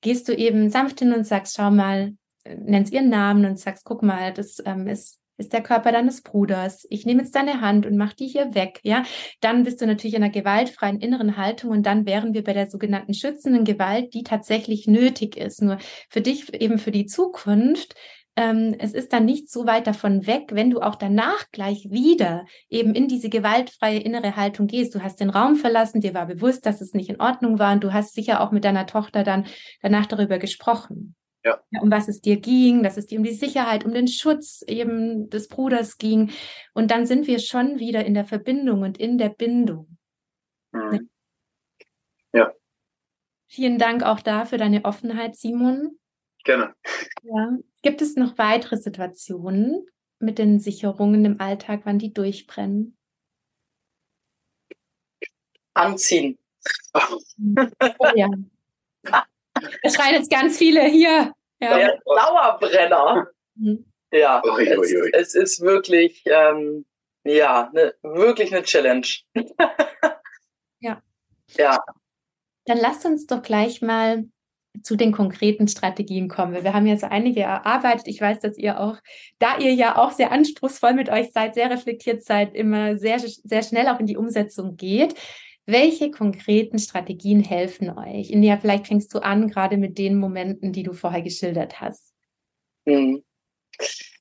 [0.00, 2.14] Gehst du eben sanft hin und sagst, schau mal,
[2.44, 6.22] äh, nennst ihren Namen und sagst, guck mal, das ähm, ist, ist der Körper deines
[6.22, 6.86] Bruders.
[6.90, 8.80] Ich nehme jetzt deine Hand und mach die hier weg.
[8.82, 9.04] Ja,
[9.40, 12.68] dann bist du natürlich in einer gewaltfreien inneren Haltung und dann wären wir bei der
[12.68, 15.62] sogenannten schützenden Gewalt, die tatsächlich nötig ist.
[15.62, 17.94] Nur für dich eben für die Zukunft
[18.38, 22.46] ähm, es ist dann nicht so weit davon weg, wenn du auch danach gleich wieder
[22.68, 24.94] eben in diese gewaltfreie innere Haltung gehst.
[24.94, 27.82] Du hast den Raum verlassen, dir war bewusst, dass es nicht in Ordnung war und
[27.82, 29.48] du hast sicher auch mit deiner Tochter dann
[29.82, 31.16] danach darüber gesprochen.
[31.44, 31.60] Ja.
[31.80, 35.28] Um was es dir ging, dass es dir um die Sicherheit, um den Schutz eben
[35.30, 36.30] des Bruders ging.
[36.74, 39.98] Und dann sind wir schon wieder in der Verbindung und in der Bindung.
[40.70, 41.10] Mhm.
[42.32, 42.52] Ja.
[43.48, 45.98] Vielen Dank auch da für deine Offenheit, Simon.
[46.44, 46.74] Gerne.
[47.22, 47.58] Ja.
[47.82, 49.86] Gibt es noch weitere Situationen
[50.18, 52.96] mit den Sicherungen im Alltag, wann die durchbrennen?
[55.74, 56.38] Anziehen.
[56.92, 58.28] Oh, ja.
[59.82, 61.32] Es schreien jetzt ganz viele hier.
[61.60, 61.76] Ja.
[61.76, 63.28] Der Dauerbrenner.
[63.54, 63.84] Mhm.
[64.10, 65.10] Ja, ui, ui, ui.
[65.12, 66.86] Es, es, ist wirklich, ähm,
[67.24, 69.06] ja, ne, wirklich eine Challenge.
[70.80, 71.02] ja.
[71.56, 71.78] Ja.
[72.64, 74.28] Dann lasst uns doch gleich mal
[74.82, 76.64] zu den konkreten Strategien kommen.
[76.64, 78.08] Wir haben ja so einige erarbeitet.
[78.08, 78.96] Ich weiß, dass ihr auch,
[79.38, 83.62] da ihr ja auch sehr anspruchsvoll mit euch seid, sehr reflektiert seid, immer sehr, sehr
[83.62, 85.14] schnell auch in die Umsetzung geht.
[85.66, 88.30] Welche konkreten Strategien helfen euch?
[88.30, 92.14] In der vielleicht fängst du an, gerade mit den Momenten, die du vorher geschildert hast.
[92.86, 93.22] Hm.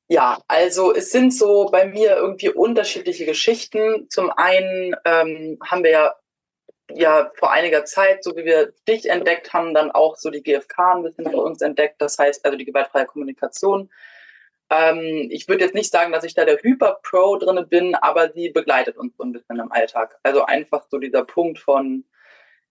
[0.09, 4.07] Ja, also es sind so bei mir irgendwie unterschiedliche Geschichten.
[4.09, 6.13] Zum einen ähm, haben wir ja
[6.91, 10.95] ja vor einiger Zeit, so wie wir dich entdeckt haben, dann auch so die GfK
[10.95, 12.01] ein bisschen bei uns entdeckt.
[12.01, 13.89] Das heißt also die gewaltfreie Kommunikation.
[14.69, 18.49] Ähm, ich würde jetzt nicht sagen, dass ich da der Hyper-Pro drinne bin, aber sie
[18.49, 20.17] begleitet uns so ein bisschen im Alltag.
[20.23, 22.03] Also einfach so dieser Punkt von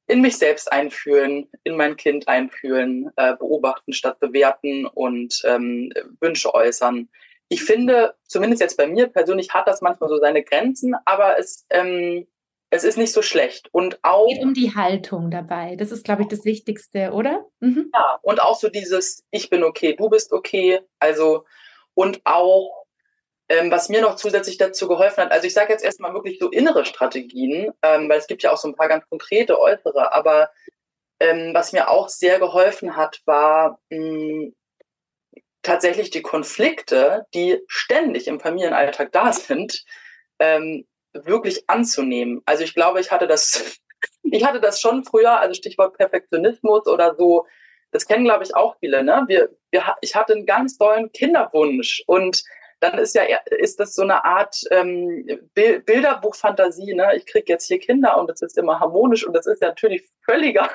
[0.09, 6.55] in mich selbst einfühlen, in mein Kind einfühlen, äh, beobachten statt bewerten und ähm, Wünsche
[6.55, 7.09] äußern.
[7.49, 11.67] Ich finde, zumindest jetzt bei mir persönlich hat das manchmal so seine Grenzen, aber es
[11.71, 12.27] ähm,
[12.71, 13.69] es ist nicht so schlecht.
[13.73, 14.27] Und auch.
[14.29, 15.77] Es geht um die Haltung dabei.
[15.77, 17.47] Das ist, glaube ich, das Wichtigste, oder?
[17.61, 17.91] Mhm.
[17.95, 20.81] Ja, und auch so dieses, ich bin okay, du bist okay.
[20.99, 21.45] Also,
[21.95, 22.85] und auch,
[23.49, 26.51] ähm, was mir noch zusätzlich dazu geholfen hat, also ich sage jetzt erstmal wirklich so
[26.51, 30.51] innere Strategien, ähm, weil es gibt ja auch so ein paar ganz konkrete äußere, aber
[31.21, 34.55] ähm, was mir auch sehr geholfen hat, war mh, hm,
[35.63, 39.85] tatsächlich die Konflikte, die ständig im Familienalltag da sind,
[40.39, 40.87] ähm,
[41.25, 42.43] wirklich anzunehmen.
[42.45, 43.81] Also ich glaube, ich hatte das,
[44.23, 47.47] ich hatte das schon früher, also Stichwort Perfektionismus oder so.
[47.93, 49.03] Das kennen, glaube ich, auch viele.
[49.03, 49.25] Ne?
[49.29, 52.43] Wir, wir, ich hatte einen ganz tollen Kinderwunsch und
[52.81, 53.23] dann ist ja
[53.59, 56.95] ist das so eine Art ähm, Bilderbuchfantasie.
[56.95, 57.17] Ne?
[57.17, 60.69] Ich kriege jetzt hier Kinder und es ist immer harmonisch und das ist natürlich völliger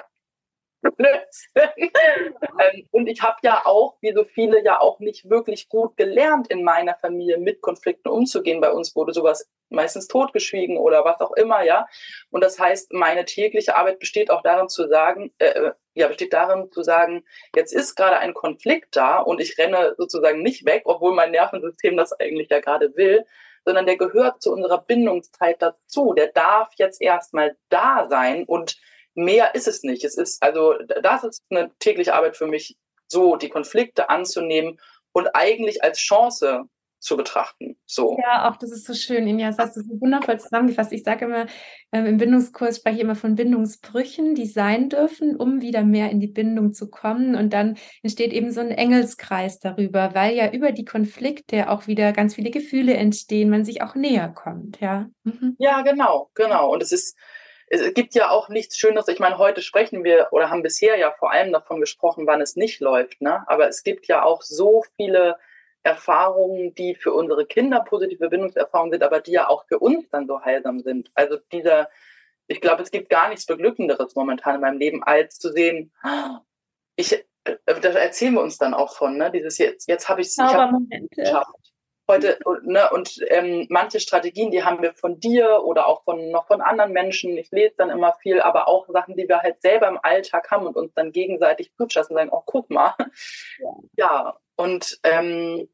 [2.91, 6.63] und ich habe ja auch, wie so viele, ja auch nicht wirklich gut gelernt in
[6.63, 8.62] meiner Familie mit Konflikten umzugehen.
[8.62, 11.88] Bei uns wurde sowas meistens totgeschwiegen oder was auch immer, ja.
[12.32, 16.32] Und das heißt, meine tägliche Arbeit besteht auch darin zu sagen, äh, äh ja, besteht
[16.32, 20.84] darin zu sagen, jetzt ist gerade ein Konflikt da und ich renne sozusagen nicht weg,
[20.86, 23.25] obwohl mein Nervensystem das eigentlich ja gerade will,
[23.65, 26.13] sondern der gehört zu unserer Bindungszeit dazu.
[26.13, 28.77] Der darf jetzt erstmal da sein und
[29.15, 30.03] mehr ist es nicht.
[30.03, 34.79] Es ist, also, das ist eine tägliche Arbeit für mich, so die Konflikte anzunehmen
[35.12, 36.65] und eigentlich als Chance
[37.01, 37.77] zu betrachten.
[37.87, 38.15] So.
[38.21, 39.47] Ja, auch das ist so schön, Inja.
[39.47, 40.93] Das hast du so wundervoll zusammengefasst.
[40.93, 41.47] Ich sage immer,
[41.91, 46.19] ähm, im Bindungskurs spreche ich immer von Bindungsbrüchen, die sein dürfen, um wieder mehr in
[46.19, 47.35] die Bindung zu kommen.
[47.35, 52.13] Und dann entsteht eben so ein Engelskreis darüber, weil ja über die Konflikte auch wieder
[52.13, 55.09] ganz viele Gefühle entstehen, man sich auch näher kommt, ja.
[55.23, 55.55] Mhm.
[55.57, 56.71] Ja, genau, genau.
[56.71, 57.17] Und es ist,
[57.72, 59.08] es gibt ja auch nichts Schönes.
[59.08, 62.58] Ich meine, heute sprechen wir oder haben bisher ja vor allem davon gesprochen, wann es
[62.58, 63.22] nicht läuft.
[63.22, 63.48] Ne?
[63.48, 65.38] Aber es gibt ja auch so viele
[65.82, 70.28] Erfahrungen, die für unsere Kinder positive Bindungserfahrungen sind, aber die ja auch für uns dann
[70.28, 71.12] so heilsam sind.
[71.15, 71.90] Also dieser,
[72.48, 75.94] ich glaube, es gibt gar nichts Beglückenderes momentan in meinem Leben, als zu sehen,
[76.98, 77.13] ich,
[77.46, 79.32] äh, da erzählen wir uns dann auch von, ne?
[79.32, 80.36] Dieses jetzt, jetzt habe ich es
[81.15, 81.71] geschafft.
[82.12, 86.45] Heute, ne, und ähm, manche Strategien, die haben wir von dir oder auch von noch
[86.45, 87.37] von anderen Menschen.
[87.37, 90.67] Ich lese dann immer viel, aber auch Sachen, die wir halt selber im Alltag haben
[90.67, 92.95] und uns dann gegenseitig zutschassen und sagen, oh, guck mal.
[93.59, 95.69] Ja, ja und ähm,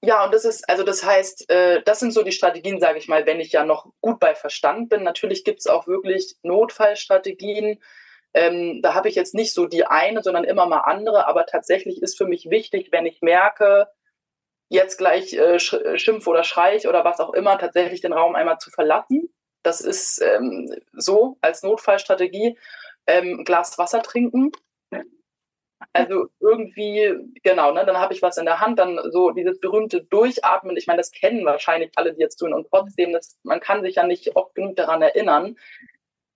[0.00, 3.08] ja, und das ist, also das heißt, äh, das sind so die Strategien, sage ich
[3.08, 5.02] mal, wenn ich ja noch gut bei Verstand bin.
[5.02, 7.82] Natürlich gibt es auch wirklich Notfallstrategien.
[8.32, 11.26] Ähm, da habe ich jetzt nicht so die eine, sondern immer mal andere.
[11.26, 13.88] Aber tatsächlich ist für mich wichtig, wenn ich merke,
[14.68, 18.70] jetzt gleich äh, schimpf oder schreich oder was auch immer, tatsächlich den Raum einmal zu
[18.70, 19.32] verlassen.
[19.62, 22.58] Das ist ähm, so als Notfallstrategie.
[23.08, 24.50] Ähm, Glas Wasser trinken,
[25.92, 30.02] also irgendwie, genau, ne, dann habe ich was in der Hand, dann so dieses berühmte
[30.02, 30.76] Durchatmen.
[30.76, 32.52] Ich meine, das kennen wahrscheinlich alle, die jetzt tun.
[32.52, 35.56] Und trotzdem, das, man kann sich ja nicht oft genug daran erinnern,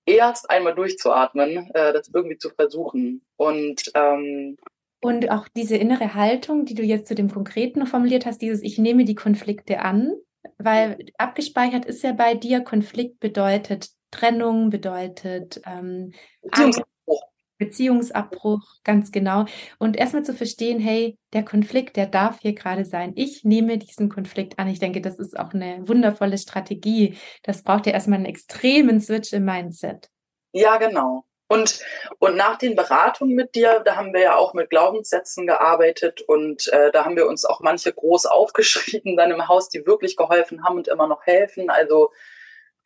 [0.07, 3.25] erst einmal durchzuatmen, äh, das irgendwie zu versuchen.
[3.37, 4.59] Und ähm,
[5.01, 8.79] und auch diese innere Haltung, die du jetzt zu dem Konkreten formuliert hast, dieses Ich
[8.79, 10.13] nehme die Konflikte an,
[10.59, 16.13] weil abgespeichert ist ja bei dir, Konflikt bedeutet Trennung, bedeutet ähm,
[16.51, 16.83] Angst,
[17.61, 19.45] Beziehungsabbruch, ganz genau.
[19.79, 23.13] Und erstmal zu verstehen, hey, der Konflikt, der darf hier gerade sein.
[23.15, 24.67] Ich nehme diesen Konflikt an.
[24.67, 27.17] Ich denke, das ist auch eine wundervolle Strategie.
[27.43, 30.09] Das braucht ja erstmal einen extremen Switch im Mindset.
[30.53, 31.25] Ja, genau.
[31.51, 31.81] Und,
[32.19, 36.69] und nach den Beratungen mit dir, da haben wir ja auch mit Glaubenssätzen gearbeitet und
[36.69, 40.65] äh, da haben wir uns auch manche groß aufgeschrieben dann im Haus, die wirklich geholfen
[40.65, 41.69] haben und immer noch helfen.
[41.69, 42.13] Also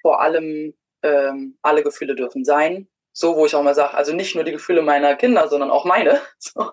[0.01, 4.35] vor allem ähm, alle Gefühle dürfen sein so, wo ich auch mal sage, also nicht
[4.35, 6.21] nur die Gefühle meiner Kinder, sondern auch meine.
[6.39, 6.73] So.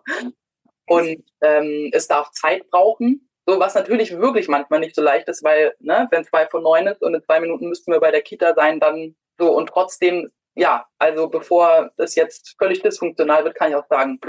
[0.88, 5.42] Und ähm, es darf Zeit brauchen, so was natürlich wirklich manchmal nicht so leicht ist,
[5.42, 8.24] weil ne, wenn zwei von neun ist und in zwei Minuten müssten wir bei der
[8.24, 13.70] Kita sein, dann so und trotzdem, ja, also bevor das jetzt völlig dysfunktional wird, kann
[13.70, 14.20] ich auch sagen,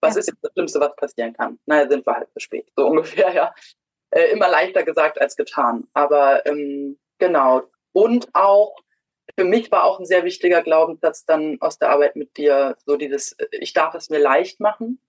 [0.00, 0.20] was ja.
[0.20, 1.58] ist jetzt das Schlimmste, was passieren kann?
[1.66, 3.54] Naja, sind wir halt zu spät, so ungefähr, ja.
[4.10, 5.86] Äh, immer leichter gesagt als getan.
[5.92, 7.62] Aber ähm, genau.
[7.92, 8.74] Und auch
[9.38, 12.96] für mich war auch ein sehr wichtiger Glaubenssatz dann aus der Arbeit mit dir, so
[12.96, 15.00] dieses, ich darf es mir leicht machen,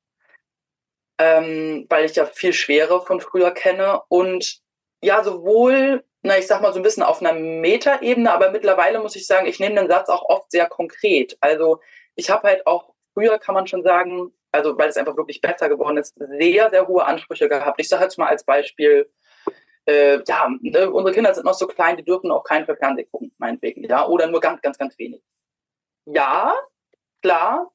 [1.17, 4.61] ähm, weil ich ja viel Schwere von früher kenne und
[5.01, 9.15] ja, sowohl, na, ich sag mal so ein bisschen auf einer Metaebene, aber mittlerweile muss
[9.15, 11.37] ich sagen, ich nehme den Satz auch oft sehr konkret.
[11.39, 11.79] Also
[12.15, 15.69] ich habe halt auch früher, kann man schon sagen, also weil es einfach wirklich besser
[15.69, 17.79] geworden ist, sehr, sehr hohe Ansprüche gehabt.
[17.79, 19.09] Ich sage jetzt mal als Beispiel,
[19.85, 23.33] äh, ja, ne, unsere Kinder sind noch so klein, die dürfen auch keinen Fernsehen gucken,
[23.37, 25.21] meinetwegen, ja, oder nur ganz, ganz, ganz wenig.
[26.05, 26.53] Ja,
[27.21, 27.71] klar.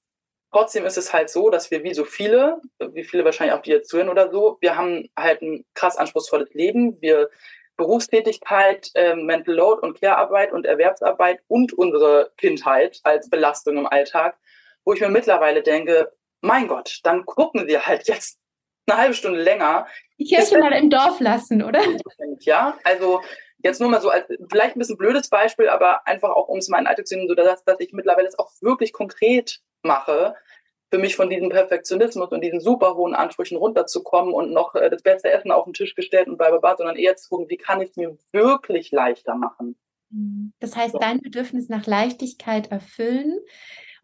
[0.53, 3.73] Trotzdem ist es halt so, dass wir wie so viele, wie viele wahrscheinlich auch die
[3.73, 7.01] jetzt zuhören oder so, wir haben halt ein krass anspruchsvolles Leben.
[7.01, 7.29] Wir
[7.77, 14.37] Berufstätigkeit, äh, Mental Load und Care-Arbeit und Erwerbsarbeit und unsere Kindheit als Belastung im Alltag,
[14.85, 18.39] wo ich mir mittlerweile denke, mein Gott, dann gucken wir halt jetzt
[18.87, 19.87] eine halbe Stunde länger.
[20.18, 21.81] Die Kirche mal im Dorf lassen, oder?
[22.41, 23.22] Ja, also
[23.59, 26.68] jetzt nur mal so als vielleicht ein bisschen blödes Beispiel, aber einfach auch, um es
[26.68, 30.35] mal in Alltag zu nehmen, so dass, dass ich mittlerweile es auch wirklich konkret mache,
[30.95, 35.03] für mich von diesem Perfektionismus und diesen super hohen Ansprüchen runterzukommen und noch äh, das
[35.03, 37.57] beste Essen auf den Tisch gestellt und bla bla bla, sondern eher zu gucken, wie
[37.57, 39.77] kann ich es mir wirklich leichter machen.
[40.61, 43.41] Das heißt, dein Bedürfnis nach Leichtigkeit erfüllen,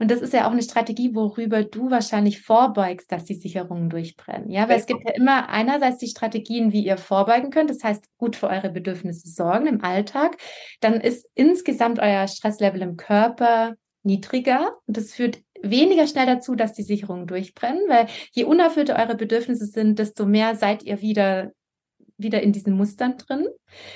[0.00, 4.50] und das ist ja auch eine Strategie, worüber du wahrscheinlich vorbeugst, dass die Sicherungen durchbrennen.
[4.50, 7.70] Ja, weil es gibt ja immer einerseits die Strategien, wie ihr vorbeugen könnt.
[7.70, 10.38] Das heißt, gut für eure Bedürfnisse sorgen im Alltag.
[10.80, 16.72] Dann ist insgesamt euer Stresslevel im Körper niedriger und das führt weniger schnell dazu, dass
[16.72, 21.52] die Sicherungen durchbrennen, weil je unerfüllter eure Bedürfnisse sind, desto mehr seid ihr wieder
[22.22, 23.46] wieder in diesen Mustern drin.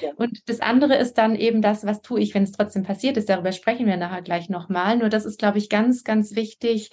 [0.01, 0.13] Ja.
[0.17, 3.29] Und das andere ist dann eben das, was tue ich, wenn es trotzdem passiert ist.
[3.29, 4.97] Darüber sprechen wir nachher gleich nochmal.
[4.97, 6.91] Nur das ist, glaube ich, ganz, ganz wichtig,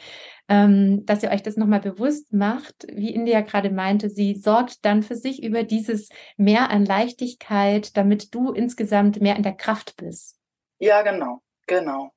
[0.50, 2.86] ähm, dass ihr euch das nochmal bewusst macht.
[2.92, 8.34] Wie India gerade meinte, sie sorgt dann für sich über dieses Mehr an Leichtigkeit, damit
[8.36, 10.38] du insgesamt mehr in der Kraft bist.
[10.80, 12.12] Ja, genau, genau.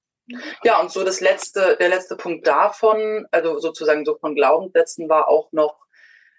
[0.62, 5.28] Ja, und so das letzte, der letzte Punkt davon, also sozusagen so von Glaubenssätzen war
[5.28, 5.84] auch noch,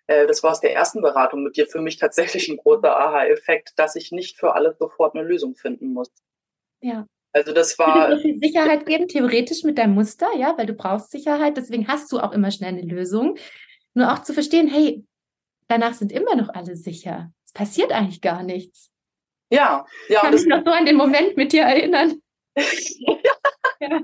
[0.08, 3.74] äh, das war aus der ersten Beratung mit dir für mich tatsächlich ein großer Aha-Effekt,
[3.78, 6.12] dass ich nicht für alles sofort eine Lösung finden muss.
[6.82, 7.06] Ja.
[7.32, 8.10] Also das war.
[8.10, 12.12] Würde dir Sicherheit geben, theoretisch mit deinem Muster, ja, weil du brauchst Sicherheit, deswegen hast
[12.12, 13.38] du auch immer schnell eine Lösung.
[13.94, 15.04] Nur auch zu verstehen, hey,
[15.68, 17.32] danach sind immer noch alle sicher.
[17.46, 18.90] Es passiert eigentlich gar nichts.
[19.50, 20.22] Ja, ja.
[20.22, 22.22] Kann ich noch so an den Moment mit dir erinnern?
[22.56, 24.02] Ja.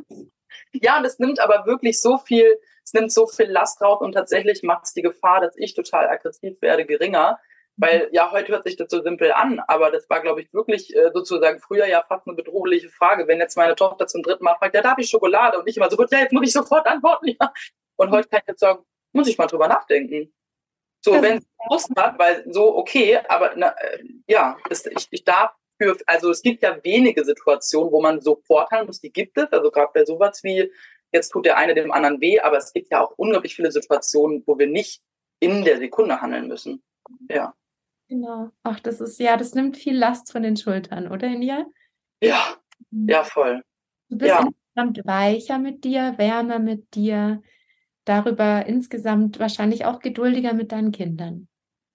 [0.74, 4.14] ja, und es nimmt aber wirklich so viel, es nimmt so viel Last raus und
[4.14, 7.40] tatsächlich macht es die Gefahr, dass ich total aggressiv werde, geringer.
[7.78, 10.96] Weil ja, heute hört sich das so simpel an, aber das war, glaube ich, wirklich
[10.96, 13.28] äh, sozusagen früher ja fast eine bedrohliche Frage.
[13.28, 15.58] Wenn jetzt meine Tochter zum dritten Mal fragt, ja, darf ich Schokolade?
[15.58, 17.28] Und ich immer so, ja, jetzt muss ich sofort antworten.
[17.42, 17.54] Ja.
[17.96, 18.84] Und heute kann ich jetzt sagen,
[19.14, 20.34] muss ich mal drüber nachdenken.
[21.04, 25.24] So, wenn es Lust hat, weil so okay, aber na, äh, ja, ist, ich, ich
[25.24, 29.38] darf für, also es gibt ja wenige Situationen, wo man sofort handeln muss, die gibt
[29.38, 30.72] es, also gerade bei sowas wie,
[31.12, 34.44] jetzt tut der eine dem anderen weh, aber es gibt ja auch unglaublich viele Situationen,
[34.46, 35.02] wo wir nicht
[35.40, 36.84] in der Sekunde handeln müssen.
[37.30, 37.56] Ja.
[38.08, 38.52] Genau.
[38.64, 41.66] Ach, das ist, ja, das nimmt viel Last von den Schultern, oder, India?
[42.22, 42.58] Ja,
[42.92, 43.10] mhm.
[43.10, 43.64] ja, voll.
[44.10, 44.46] Du bist ja.
[44.46, 47.42] insgesamt weicher mit dir, wärmer mit dir,
[48.06, 51.48] darüber insgesamt wahrscheinlich auch geduldiger mit deinen Kindern.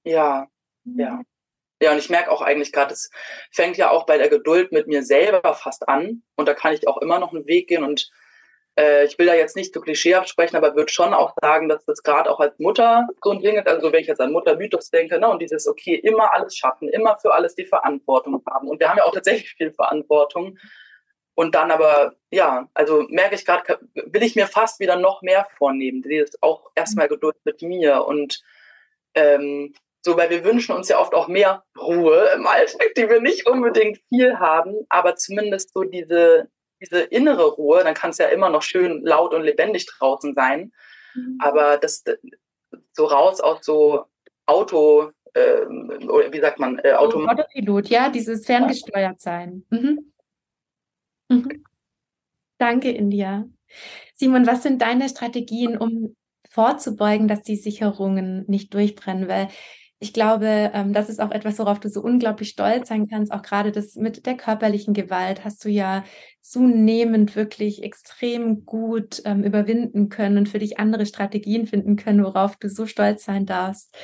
[0.04, 0.48] Ja,
[0.84, 1.00] mhm.
[1.00, 1.22] ja.
[1.80, 3.10] Ja, und ich merke auch eigentlich gerade, es
[3.52, 6.22] fängt ja auch bei der Geduld mit mir selber fast an.
[6.34, 7.84] Und da kann ich auch immer noch einen Weg gehen.
[7.84, 8.10] Und
[8.76, 11.84] äh, ich will da jetzt nicht so klischeehaft sprechen, aber würde schon auch sagen, dass
[11.84, 13.66] das gerade auch als Mutter so ein Ding ist.
[13.68, 17.18] Also wenn ich jetzt an Muttermythos denke, ne, und dieses, okay, immer alles schaffen, immer
[17.18, 18.68] für alles die Verantwortung haben.
[18.68, 20.58] Und wir haben ja auch tatsächlich viel Verantwortung.
[21.34, 25.46] Und dann aber, ja, also merke ich gerade, will ich mir fast wieder noch mehr
[25.58, 26.00] vornehmen.
[26.00, 28.42] Dieses auch erstmal Geduld mit mir und
[29.14, 29.74] ähm,
[30.06, 33.48] so, weil wir wünschen uns ja oft auch mehr Ruhe im Alltag, die wir nicht
[33.48, 36.48] unbedingt viel haben, aber zumindest so diese,
[36.80, 40.72] diese innere Ruhe, dann kann es ja immer noch schön laut und lebendig draußen sein.
[41.16, 41.38] Mhm.
[41.42, 42.04] Aber das
[42.92, 44.04] so raus aus so
[44.46, 49.66] Auto, oder wie sagt man, äh, Auto Autopilot, ja, dieses ferngesteuert sein.
[49.70, 50.12] Mhm.
[51.28, 51.64] Mhm.
[52.58, 53.44] Danke, India.
[54.14, 56.14] Simon, was sind deine Strategien, um
[56.48, 59.28] vorzubeugen, dass die Sicherungen nicht durchbrennen?
[59.28, 59.48] Weil
[59.98, 63.32] ich glaube, ähm, das ist auch etwas, worauf du so unglaublich stolz sein kannst.
[63.32, 66.04] Auch gerade das mit der körperlichen Gewalt hast du ja
[66.42, 72.56] zunehmend wirklich extrem gut ähm, überwinden können und für dich andere Strategien finden können, worauf
[72.56, 73.96] du so stolz sein darfst.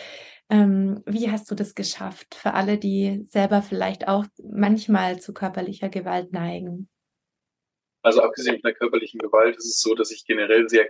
[0.49, 5.91] Ähm, wie hast du das geschafft für alle, die selber vielleicht auch manchmal zu körperlicher
[5.91, 6.89] Gewalt neigen?
[8.03, 10.89] Also abgesehen von der körperlichen Gewalt ist es so, dass ich generell sehr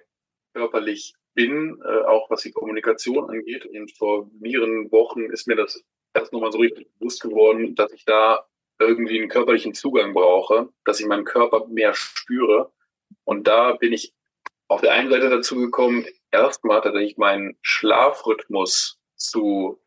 [0.54, 3.66] körperlich bin, äh, auch was die Kommunikation angeht.
[3.66, 8.04] Und vor mehreren Wochen ist mir das erst nochmal so richtig bewusst geworden, dass ich
[8.04, 8.46] da
[8.78, 12.72] irgendwie einen körperlichen Zugang brauche, dass ich meinen Körper mehr spüre.
[13.24, 14.14] Und da bin ich
[14.68, 19.82] auf der einen Seite dazu gekommen, erstmal tatsächlich meinen Schlafrhythmus zu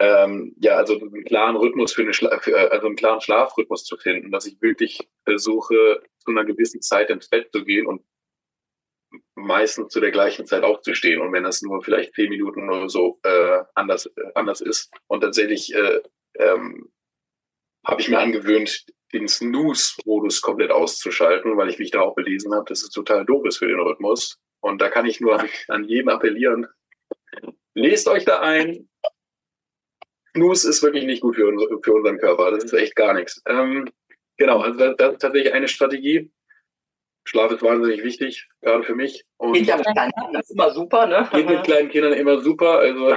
[0.00, 3.98] ähm, ja, also einen klaren Rhythmus für eine Schla für, also einen klaren Schlafrhythmus zu
[3.98, 8.02] finden, dass ich wirklich versuche, zu einer gewissen Zeit ins Bett zu gehen und
[9.34, 11.20] meistens zu der gleichen Zeit aufzustehen.
[11.20, 14.90] Und wenn das nur vielleicht zehn Minuten oder so äh, anders, äh, anders ist.
[15.08, 16.00] Und tatsächlich äh,
[16.38, 16.90] ähm,
[17.86, 22.66] habe ich mir angewöhnt, den Snooze-Modus komplett auszuschalten, weil ich mich da auch belesen habe,
[22.68, 24.38] dass es total doof ist für den Rhythmus.
[24.60, 26.66] Und da kann ich nur an, an jeden appellieren.
[27.74, 28.88] Lest euch da ein,
[30.36, 31.52] Snooze ist wirklich nicht gut für,
[31.82, 32.50] für unseren Körper.
[32.50, 33.42] Das ist echt gar nichts.
[33.46, 33.90] Ähm,
[34.36, 36.30] genau, also das, das, ist tatsächlich eine Strategie.
[37.24, 39.24] Schlaf ist wahnsinnig wichtig, gerade für mich.
[39.36, 41.28] Und geht ja mit kleinen Kindern immer super, ne?
[41.32, 42.78] Geht mit kleinen Kindern immer super.
[42.78, 43.16] Also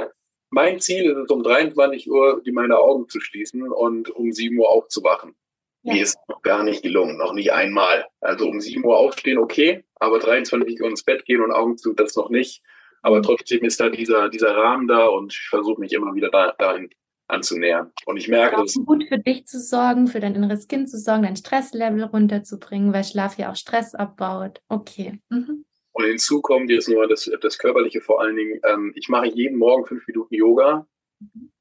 [0.50, 4.58] mein Ziel ist es, um 23 Uhr die meine Augen zu schließen und um 7
[4.58, 5.36] Uhr aufzuwachen.
[5.84, 5.94] Ja.
[5.94, 8.06] Mir ist noch gar nicht gelungen, noch nicht einmal.
[8.22, 11.94] Also um 7 Uhr aufstehen, okay, aber 23 Uhr ins Bett gehen und Augen zu,
[11.94, 12.62] das noch nicht.
[13.02, 13.24] Aber mhm.
[13.24, 16.90] trotzdem ist da dieser, dieser Rahmen da und ich versuche mich immer wieder da, dahin
[17.34, 17.92] anzunähern.
[18.06, 20.98] Und ich merke, es ist gut für dich zu sorgen, für dein inneres Kind zu
[20.98, 24.62] sorgen, dein Stresslevel runterzubringen, weil Schlaf ja auch Stress abbaut.
[24.70, 25.20] Okay.
[25.30, 25.66] Mhm.
[25.92, 28.60] Und hinzu kommt jetzt nur das, das Körperliche vor allen Dingen.
[28.66, 30.88] Ähm, ich mache jeden Morgen fünf Minuten Yoga.
[31.20, 31.52] Mhm.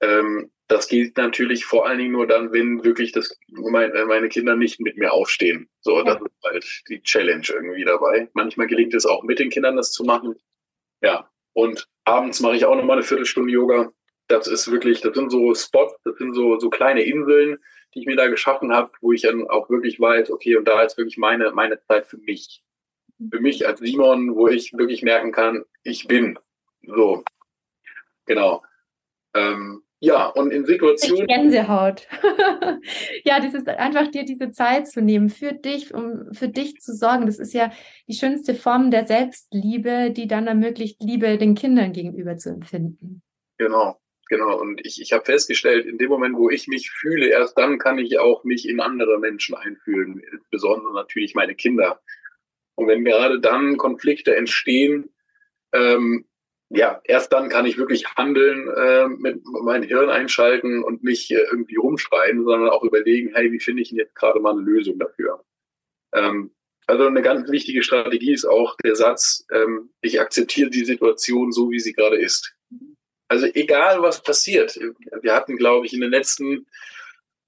[0.00, 4.28] Ähm, das geht natürlich vor allen Dingen nur dann, wenn wirklich das, mein, äh, meine
[4.28, 5.68] Kinder nicht mit mir aufstehen.
[5.80, 6.04] So, ja.
[6.04, 8.28] das ist halt die Challenge irgendwie dabei.
[8.32, 10.36] Manchmal gelingt es auch mit den Kindern, das zu machen.
[11.02, 11.28] Ja.
[11.52, 13.92] Und abends mache ich auch nochmal eine Viertelstunde Yoga
[14.28, 17.58] das ist wirklich, das sind so Spots, das sind so, so kleine Inseln,
[17.94, 20.82] die ich mir da geschaffen habe, wo ich dann auch wirklich weiß, okay, und da
[20.82, 22.62] ist wirklich meine, meine Zeit für mich.
[23.30, 26.38] Für mich als Simon, wo ich wirklich merken kann, ich bin.
[26.82, 27.22] So.
[28.26, 28.62] Genau.
[29.34, 31.26] Ähm, ja, und in Situationen.
[31.26, 32.06] Gänsehaut.
[33.24, 36.94] ja, das ist einfach dir diese Zeit zu nehmen für dich, um für dich zu
[36.94, 37.26] sorgen.
[37.26, 37.72] Das ist ja
[38.08, 43.22] die schönste Form der Selbstliebe, die dann ermöglicht, Liebe den Kindern gegenüber zu empfinden.
[43.56, 43.98] Genau.
[44.28, 47.78] Genau, und ich, ich habe festgestellt, in dem Moment, wo ich mich fühle, erst dann
[47.78, 52.00] kann ich auch mich in andere Menschen einfühlen, besonders natürlich meine Kinder.
[52.74, 55.10] Und wenn gerade dann Konflikte entstehen,
[55.72, 56.26] ähm,
[56.70, 61.44] ja, erst dann kann ich wirklich handeln, äh, mit meinem Hirn einschalten und nicht äh,
[61.50, 64.98] irgendwie rumschreien, sondern auch überlegen, hey, wie finde ich denn jetzt gerade mal eine Lösung
[64.98, 65.44] dafür?
[66.12, 66.52] Ähm,
[66.86, 71.70] also eine ganz wichtige Strategie ist auch der Satz, ähm, ich akzeptiere die Situation so,
[71.70, 72.53] wie sie gerade ist.
[73.34, 74.78] Also egal, was passiert.
[75.22, 76.66] Wir hatten, glaube ich, in den letzten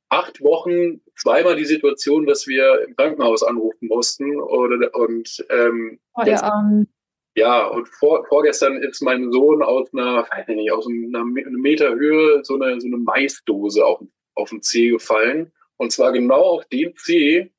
[0.09, 6.01] acht Wochen zweimal die Situation, dass wir im Krankenhaus anrufen mussten oder und ähm,
[6.43, 6.89] Arm.
[7.37, 12.43] Ja, und vor, vorgestern ist mein Sohn aus einer, weiß nicht, aus einer Meter Höhe
[12.43, 14.01] so eine, so eine Maisdose auf,
[14.35, 15.53] auf den Zeh gefallen.
[15.77, 17.53] Und zwar genau auf den Zeh,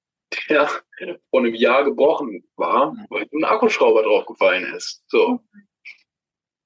[0.49, 0.69] der
[1.29, 5.01] vor einem Jahr gebrochen war, weil ein Akkuschrauber draufgefallen ist.
[5.07, 5.39] So.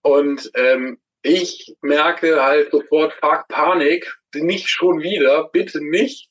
[0.02, 6.30] Und ähm, ich merke halt sofort, fuck, Panik, nicht schon wieder, bitte nicht.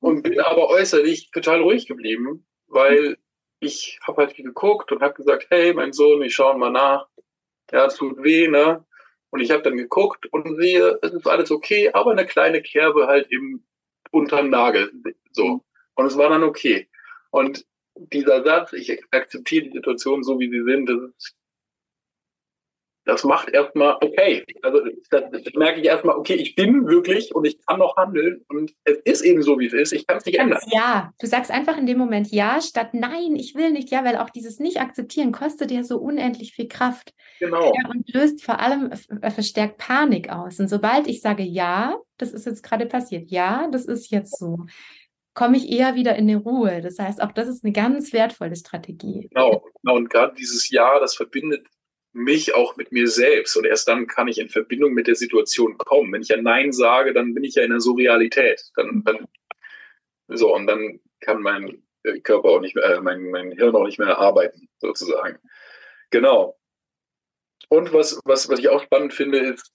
[0.00, 3.16] Und bin aber äußerlich total ruhig geblieben, weil
[3.60, 7.06] ich habe halt geguckt und habe gesagt, hey, mein Sohn, ich schaue mal nach.
[7.70, 8.84] Ja, es tut weh, ne?
[9.30, 13.06] Und ich habe dann geguckt und sehe, es ist alles okay, aber eine kleine Kerbe
[13.06, 13.64] halt im
[14.10, 14.92] unterm Nagel.
[15.30, 15.64] So.
[15.94, 16.88] Und es war dann okay.
[17.30, 17.64] Und
[17.94, 21.36] dieser Satz, ich akzeptiere die Situation so, wie sie sind, das ist
[23.04, 24.80] das macht erstmal, okay, also
[25.10, 28.72] das, das merke ich erstmal, okay, ich bin wirklich und ich kann noch handeln und
[28.84, 30.60] es ist eben so, wie es ist, ich kann es nicht ändern.
[30.72, 34.16] Ja, du sagst einfach in dem Moment ja statt nein, ich will nicht, ja, weil
[34.16, 37.12] auch dieses Nicht-Akzeptieren kostet ja so unendlich viel Kraft.
[37.40, 37.74] Genau.
[37.74, 38.90] Ja, und löst vor allem
[39.20, 40.60] äh, verstärkt Panik aus.
[40.60, 44.66] Und sobald ich sage ja, das ist jetzt gerade passiert, ja, das ist jetzt so,
[45.34, 46.80] komme ich eher wieder in die Ruhe.
[46.82, 49.28] Das heißt, auch das ist eine ganz wertvolle Strategie.
[49.32, 49.96] Genau, genau.
[49.96, 51.66] und gerade dieses Ja, das verbindet
[52.12, 53.56] mich auch mit mir selbst.
[53.56, 56.12] Und erst dann kann ich in Verbindung mit der Situation kommen.
[56.12, 58.62] Wenn ich ja Nein sage, dann bin ich ja in der Surrealität.
[58.76, 59.28] Dann, dann
[60.28, 61.82] so, und dann kann mein
[62.22, 65.38] Körper auch nicht mehr, äh, mein, mein Hirn auch nicht mehr arbeiten, sozusagen.
[66.10, 66.58] Genau.
[67.68, 69.72] Und was, was, was ich auch spannend finde, ist,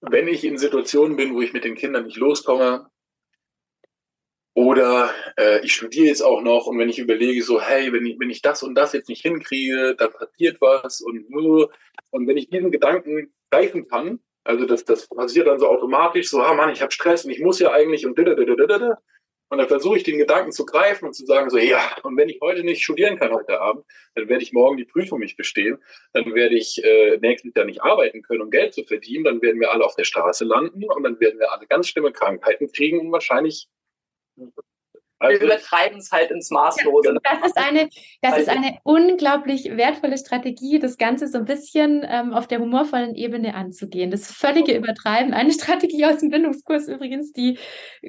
[0.00, 2.89] wenn ich in Situationen bin, wo ich mit den Kindern nicht loskomme,
[4.54, 8.18] oder äh, ich studiere jetzt auch noch und wenn ich überlege, so, hey, wenn ich,
[8.18, 11.26] wenn ich das und das jetzt nicht hinkriege, dann passiert was und.
[12.12, 16.40] Und wenn ich diesen Gedanken greifen kann, also das, das passiert dann so automatisch, so,
[16.40, 18.18] ah Mann, ich habe Stress und ich muss ja eigentlich und
[19.52, 22.28] und dann versuche ich den Gedanken zu greifen und zu sagen, so, ja, und wenn
[22.28, 23.84] ich heute nicht studieren kann heute Abend,
[24.14, 25.78] dann werde ich morgen die Prüfung nicht bestehen,
[26.12, 29.60] dann werde ich äh, nächstes Jahr nicht arbeiten können, um Geld zu verdienen, dann werden
[29.60, 33.00] wir alle auf der Straße landen und dann werden wir alle ganz schlimme Krankheiten kriegen
[33.00, 33.66] und wahrscheinlich
[34.40, 34.69] Mm-hmm.
[35.28, 37.14] Wir übertreiben es halt ins Maßlose.
[37.22, 37.88] Das ist eine,
[38.22, 43.14] das ist eine unglaublich wertvolle Strategie, das Ganze so ein bisschen ähm, auf der humorvollen
[43.14, 44.10] Ebene anzugehen.
[44.10, 45.34] Das völlige Übertreiben.
[45.34, 47.58] Eine Strategie aus dem Bindungskurs übrigens, die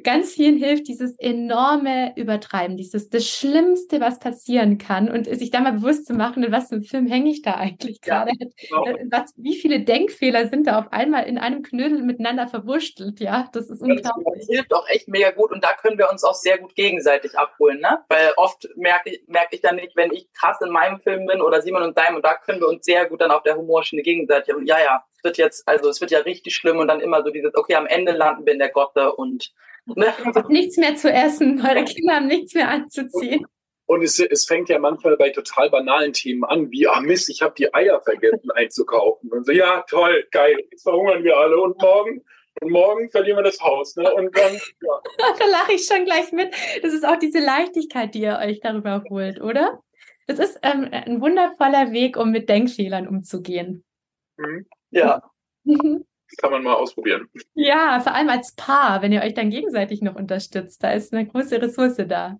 [0.04, 5.60] ganz vielen hilft, dieses enorme Übertreiben, dieses das Schlimmste, was passieren kann und sich da
[5.60, 8.32] mal bewusst zu machen, in was für einem Film hänge ich da eigentlich gerade?
[8.40, 8.48] Ja,
[8.84, 9.00] genau.
[9.12, 13.20] was, wie viele Denkfehler sind da auf einmal in einem Knödel miteinander verwurschtelt?
[13.20, 14.28] Ja, das ist unglaublich.
[14.38, 17.01] Das hilft auch echt mega gut und da können wir uns auch sehr gut gegen
[17.02, 18.00] gegenseitig abholen, ne?
[18.08, 21.42] Weil oft merke ich, merke ich dann nicht, wenn ich krass in meinem Film bin
[21.42, 24.04] oder Simon und deinem und da können wir uns sehr gut dann auf der Humorschiene
[24.04, 27.02] gegenseitig und ja, ja, es wird jetzt, also es wird ja richtig schlimm und dann
[27.02, 29.52] immer so dieses, okay, am Ende landen wir in der Gotte und
[29.86, 30.14] ne?
[30.50, 33.46] nichts mehr zu essen, eure Kinder haben nichts mehr anzuziehen.
[33.88, 37.42] Und es, es, fängt ja manchmal bei total banalen Themen an, wie, ah Mist, ich
[37.42, 39.30] habe die Eier vergessen einzukaufen.
[39.30, 41.60] Und so, ja, toll, geil, jetzt verhungern wir alle.
[41.60, 42.24] Und morgen
[42.60, 43.96] und morgen verlieren wir das Haus.
[43.96, 44.14] Ne?
[44.14, 45.02] Und dann, ja.
[45.40, 46.54] da lache ich schon gleich mit.
[46.82, 49.82] Das ist auch diese Leichtigkeit, die ihr euch darüber holt, oder?
[50.28, 53.84] Das ist ähm, ein wundervoller Weg, um mit Denkfehlern umzugehen.
[54.38, 54.66] Mhm.
[54.90, 55.22] Ja.
[56.38, 57.28] Kann man mal ausprobieren.
[57.56, 60.82] Ja, vor allem als Paar, wenn ihr euch dann gegenseitig noch unterstützt.
[60.82, 62.40] Da ist eine große Ressource da.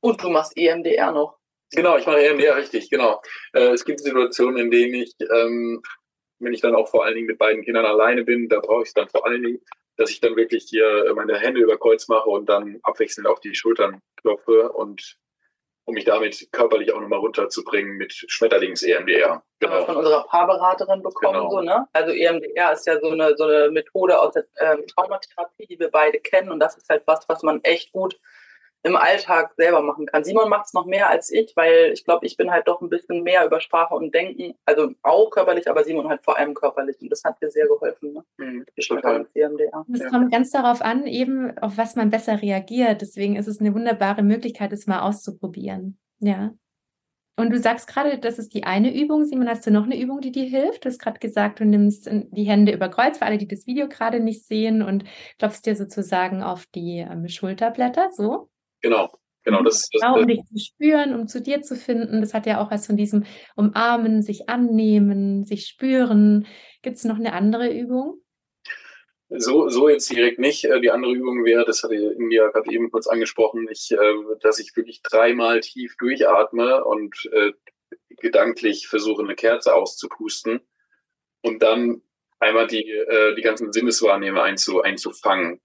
[0.00, 1.38] Und du machst EMDR noch.
[1.72, 3.22] Genau, ich mache EMDR richtig, genau.
[3.52, 5.80] Äh, es gibt Situationen, in denen ich ähm,
[6.40, 8.88] wenn ich dann auch vor allen Dingen mit beiden Kindern alleine bin, da brauche ich
[8.88, 9.60] es dann vor allen Dingen,
[9.96, 13.54] dass ich dann wirklich hier meine Hände über Kreuz mache und dann abwechselnd auf die
[13.54, 15.18] Schultern klopfe und
[15.84, 19.42] um mich damit körperlich auch nochmal runterzubringen mit Schmetterlings-EMDR.
[19.58, 19.84] Genau.
[19.84, 21.50] Von unserer Paarberaterin bekommen, genau.
[21.50, 21.86] so, ne?
[21.92, 25.90] Also EMDR ist ja so eine, so eine Methode aus der ähm, Traumatherapie, die wir
[25.90, 28.18] beide kennen und das ist halt was, was man echt gut
[28.82, 30.24] im Alltag selber machen kann.
[30.24, 32.88] Simon macht es noch mehr als ich, weil ich glaube, ich bin halt doch ein
[32.88, 36.96] bisschen mehr über Sprache und Denken, also auch körperlich, aber Simon halt vor allem körperlich
[37.00, 38.14] und das hat mir sehr geholfen.
[38.14, 38.24] Ne?
[38.38, 38.66] Mhm,
[39.92, 43.02] Es kommt ganz darauf an, eben auf was man besser reagiert.
[43.02, 45.98] Deswegen ist es eine wunderbare Möglichkeit, es mal auszuprobieren.
[46.20, 46.54] Ja.
[47.36, 49.24] Und du sagst gerade, das ist die eine Übung.
[49.24, 50.84] Simon, hast du noch eine Übung, die dir hilft?
[50.84, 53.88] Du hast gerade gesagt, du nimmst die Hände über Kreuz, für alle, die das Video
[53.88, 55.04] gerade nicht sehen, und
[55.38, 58.50] klopfst dir sozusagen auf die ähm, Schulterblätter, so?
[58.80, 59.10] Genau.
[59.42, 62.20] Genau, das, das, genau, um dich zu spüren, um zu dir zu finden.
[62.20, 63.24] Das hat ja auch was von diesem
[63.56, 66.46] Umarmen, sich annehmen, sich spüren.
[66.82, 68.22] Gibt es noch eine andere Übung?
[69.30, 70.64] So, so jetzt direkt nicht.
[70.64, 74.58] Äh, die andere Übung wäre, das hatte India gerade eben kurz angesprochen, ich, äh, dass
[74.58, 77.52] ich wirklich dreimal tief durchatme und äh,
[78.20, 80.60] gedanklich versuche, eine Kerze auszupusten
[81.42, 82.02] und dann
[82.38, 82.84] einmal die,
[83.36, 85.60] die ganzen Sinneswahrnehmer einzu, einzufangen.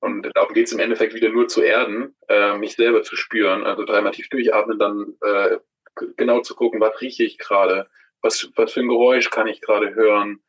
[0.00, 3.64] Und darum geht es im Endeffekt wieder nur zu erden, äh, mich selber zu spüren.
[3.64, 5.58] Also dreimal tief durchatmen, dann äh,
[6.16, 7.88] genau zu gucken, was rieche ich gerade,
[8.22, 10.40] was, was für ein Geräusch kann ich gerade hören,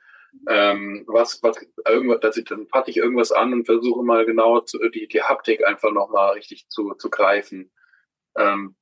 [0.48, 4.62] ähm, was, was, irgendwas, dass ich, dann fasse ich irgendwas an und versuche mal genau
[4.62, 7.72] zu, die, die Haptik einfach nochmal richtig zu, zu greifen.
[8.38, 8.76] Ähm,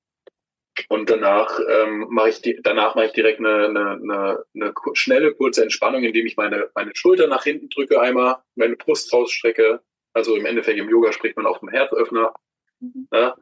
[0.89, 5.33] und danach ähm, mache ich die, danach mache ich direkt eine, eine, eine, eine schnelle,
[5.33, 9.81] kurze Entspannung, indem ich meine, meine Schulter nach hinten drücke, einmal meine Brust rausstrecke.
[10.13, 12.33] Also im Endeffekt im Yoga spricht man auch vom Herzöffner.
[12.79, 13.07] Mhm.
[13.11, 13.35] Ja?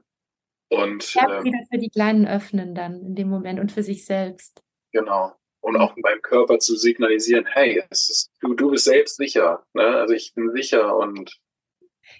[0.69, 4.05] Und Herz ähm, wieder für die Kleinen öffnen dann in dem Moment und für sich
[4.05, 4.63] selbst.
[4.91, 5.33] Genau.
[5.61, 9.65] Und auch beim Körper zu signalisieren, hey, es ist, du, du bist selbst sicher.
[9.73, 9.83] Ne?
[9.83, 11.39] Also ich bin sicher und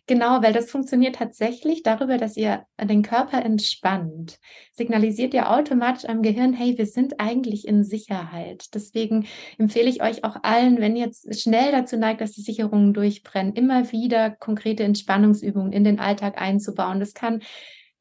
[0.07, 4.37] Genau, weil das funktioniert tatsächlich darüber, dass ihr den Körper entspannt.
[4.71, 8.67] Signalisiert ihr automatisch am Gehirn, hey, wir sind eigentlich in Sicherheit.
[8.75, 9.25] Deswegen
[9.57, 13.53] empfehle ich euch auch allen, wenn ihr jetzt schnell dazu neigt, dass die Sicherungen durchbrennen,
[13.53, 16.99] immer wieder konkrete Entspannungsübungen in den Alltag einzubauen.
[16.99, 17.41] Das kann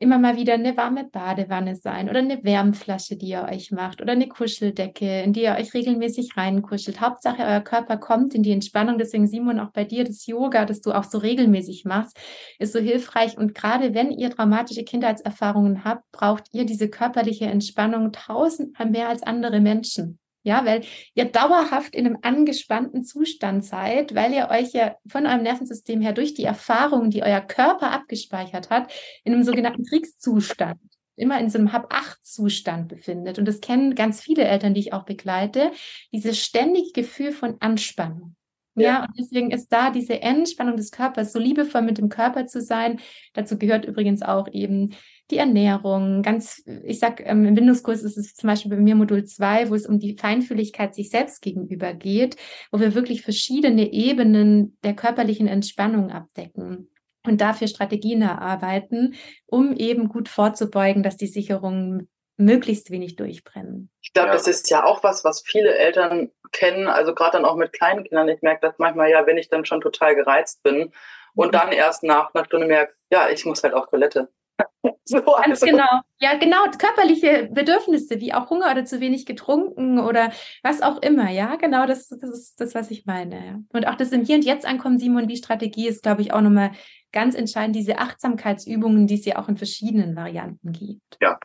[0.04, 4.12] immer mal wieder eine warme Badewanne sein oder eine Wärmflasche, die ihr euch macht oder
[4.12, 7.00] eine Kuscheldecke, in die ihr euch regelmäßig reinkuschelt.
[7.00, 8.98] Hauptsache, euer Körper kommt in die Entspannung.
[8.98, 12.18] Deswegen, Simon, auch bei dir das Yoga, das du auch so regelmäßig machst,
[12.58, 13.38] ist so hilfreich.
[13.38, 19.22] Und gerade wenn ihr dramatische Kindheitserfahrungen habt, braucht ihr diese körperliche Entspannung tausendmal mehr als
[19.22, 20.18] andere Menschen.
[20.46, 20.82] Ja, weil
[21.14, 26.12] ihr dauerhaft in einem angespannten Zustand seid, weil ihr euch ja von eurem Nervensystem her
[26.12, 28.92] durch die Erfahrungen, die euer Körper abgespeichert hat,
[29.24, 30.78] in einem sogenannten Kriegszustand,
[31.16, 33.38] immer in so einem Hab-Acht-Zustand befindet.
[33.38, 35.72] Und das kennen ganz viele Eltern, die ich auch begleite,
[36.12, 38.36] dieses ständige Gefühl von Anspannung.
[38.76, 38.84] Ja.
[38.84, 42.60] ja, und deswegen ist da diese Entspannung des Körpers, so liebevoll mit dem Körper zu
[42.60, 43.00] sein.
[43.32, 44.94] Dazu gehört übrigens auch eben
[45.30, 49.24] die Ernährung, ganz, ich sag, ähm, im Bindungskurs ist es zum Beispiel bei mir Modul
[49.24, 52.36] 2, wo es um die Feinfühligkeit sich selbst gegenüber geht,
[52.70, 56.90] wo wir wirklich verschiedene Ebenen der körperlichen Entspannung abdecken
[57.26, 59.14] und dafür Strategien erarbeiten,
[59.46, 63.90] um eben gut vorzubeugen, dass die Sicherungen möglichst wenig durchbrennen.
[64.02, 67.56] Ich glaube, das ist ja auch was, was viele Eltern kennen, also gerade dann auch
[67.56, 68.28] mit kleinen Kindern.
[68.28, 70.92] Ich merke das manchmal ja, wenn ich dann schon total gereizt bin
[71.34, 71.52] und mhm.
[71.52, 74.28] dann erst nach einer Stunde merke, ja, ich muss halt auf Toilette.
[75.04, 75.66] so, Ganz also.
[75.66, 76.00] genau.
[76.18, 76.64] Ja, genau.
[76.78, 80.32] Körperliche Bedürfnisse, wie auch Hunger oder zu wenig getrunken oder
[80.62, 81.30] was auch immer.
[81.30, 81.86] Ja, genau.
[81.86, 83.64] Das, das ist das, was ich meine.
[83.72, 86.40] Und auch das im Hier und Jetzt ankommen, Simon, die Strategie ist, glaube ich, auch
[86.40, 86.72] nochmal
[87.12, 87.76] ganz entscheidend.
[87.76, 91.18] Diese Achtsamkeitsübungen, die es ja auch in verschiedenen Varianten gibt.
[91.20, 91.38] Ja.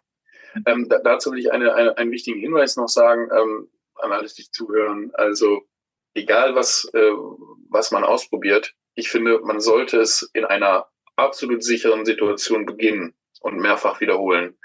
[0.66, 4.28] Ähm, da, dazu will ich eine, eine, einen wichtigen Hinweis noch sagen ähm, an alle,
[4.28, 5.12] die zuhören.
[5.14, 5.62] Also,
[6.14, 7.12] egal was, äh,
[7.70, 10.88] was man ausprobiert, ich finde, man sollte es in einer
[11.20, 14.58] absolut sicheren Situation beginnen und mehrfach wiederholen.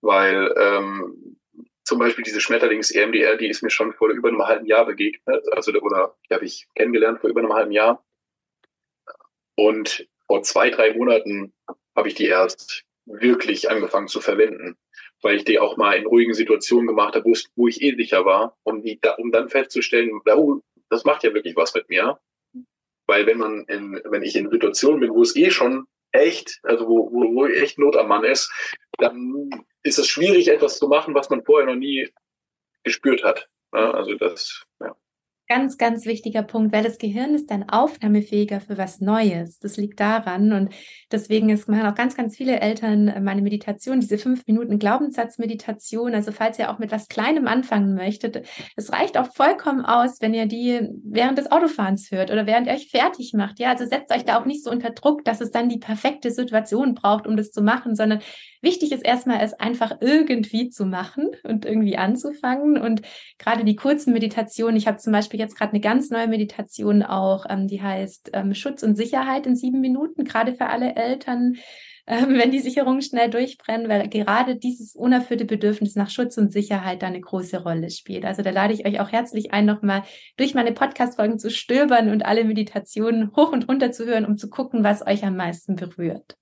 [0.00, 1.36] Weil ähm,
[1.84, 5.72] zum Beispiel diese Schmetterlings-EMDR, die ist mir schon vor über einem halben Jahr begegnet, also
[5.72, 8.04] oder die habe ich kennengelernt vor über einem halben Jahr.
[9.56, 11.52] Und vor zwei, drei Monaten
[11.96, 14.78] habe ich die erst wirklich angefangen zu verwenden,
[15.20, 17.24] weil ich die auch mal in ruhigen Situationen gemacht habe,
[17.56, 21.56] wo, ich eh sicher war, um, die, um dann festzustellen, oh, das macht ja wirklich
[21.56, 22.20] was mit mir.
[23.06, 26.86] Weil wenn man in, wenn ich in Situationen bin, wo es eh schon echt, also
[26.86, 28.50] wo, wo, wo echt Not am Mann ist,
[28.98, 29.50] dann
[29.82, 32.08] ist es schwierig, etwas zu machen, was man vorher noch nie
[32.84, 33.48] gespürt hat.
[33.72, 34.64] Also das.
[35.50, 39.58] Ganz, ganz wichtiger Punkt, weil das Gehirn ist dann aufnahmefähiger für was Neues.
[39.58, 40.72] Das liegt daran und
[41.10, 46.14] deswegen ist, machen auch ganz, ganz viele Eltern äh, meine Meditation, diese fünf Minuten Glaubenssatzmeditation.
[46.14, 48.46] Also falls ihr auch mit was Kleinem anfangen möchtet,
[48.76, 52.74] es reicht auch vollkommen aus, wenn ihr die während des Autofahrens hört oder während ihr
[52.74, 53.58] euch fertig macht.
[53.58, 56.30] Ja, also setzt euch da auch nicht so unter Druck, dass es dann die perfekte
[56.30, 58.20] Situation braucht, um das zu machen, sondern
[58.62, 63.02] wichtig ist erstmal, es einfach irgendwie zu machen und irgendwie anzufangen und
[63.38, 64.76] gerade die kurzen Meditationen.
[64.76, 68.54] Ich habe zum Beispiel jetzt gerade eine ganz neue Meditation auch, ähm, die heißt ähm,
[68.54, 71.56] Schutz und Sicherheit in sieben Minuten, gerade für alle Eltern,
[72.06, 77.02] ähm, wenn die Sicherungen schnell durchbrennen, weil gerade dieses unerfüllte Bedürfnis nach Schutz und Sicherheit
[77.02, 78.24] da eine große Rolle spielt.
[78.24, 80.02] Also da lade ich euch auch herzlich ein, nochmal
[80.36, 84.50] durch meine Podcast-Folgen zu stöbern und alle Meditationen hoch und runter zu hören, um zu
[84.50, 86.39] gucken, was euch am meisten berührt.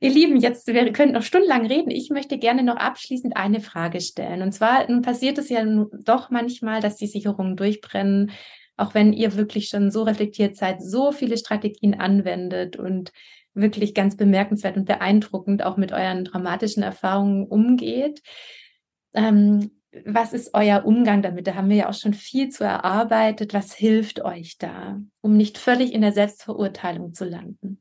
[0.00, 1.90] Ihr Lieben, jetzt wir können noch stundenlang reden.
[1.90, 4.42] Ich möchte gerne noch abschließend eine Frage stellen.
[4.42, 8.30] Und zwar passiert es ja doch manchmal, dass die Sicherungen durchbrennen,
[8.76, 13.12] auch wenn ihr wirklich schon so reflektiert seid, so viele Strategien anwendet und
[13.54, 18.22] wirklich ganz bemerkenswert und beeindruckend auch mit euren dramatischen Erfahrungen umgeht.
[19.14, 19.70] Ähm,
[20.04, 21.46] was ist euer Umgang damit?
[21.46, 23.54] Da haben wir ja auch schon viel zu erarbeitet.
[23.54, 27.80] Was hilft euch da, um nicht völlig in der Selbstverurteilung zu landen?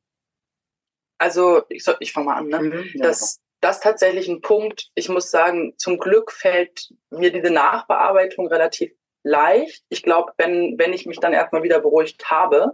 [1.25, 2.47] Also ich, soll, ich fange mal an.
[2.49, 2.59] Ne?
[2.59, 3.07] Mhm, ja.
[3.07, 3.41] Das,
[3.79, 4.91] tatsächlich ein Punkt.
[4.93, 8.91] Ich muss sagen, zum Glück fällt mir diese Nachbearbeitung relativ
[9.23, 9.83] leicht.
[9.89, 12.73] Ich glaube, wenn, wenn ich mich dann erstmal wieder beruhigt habe,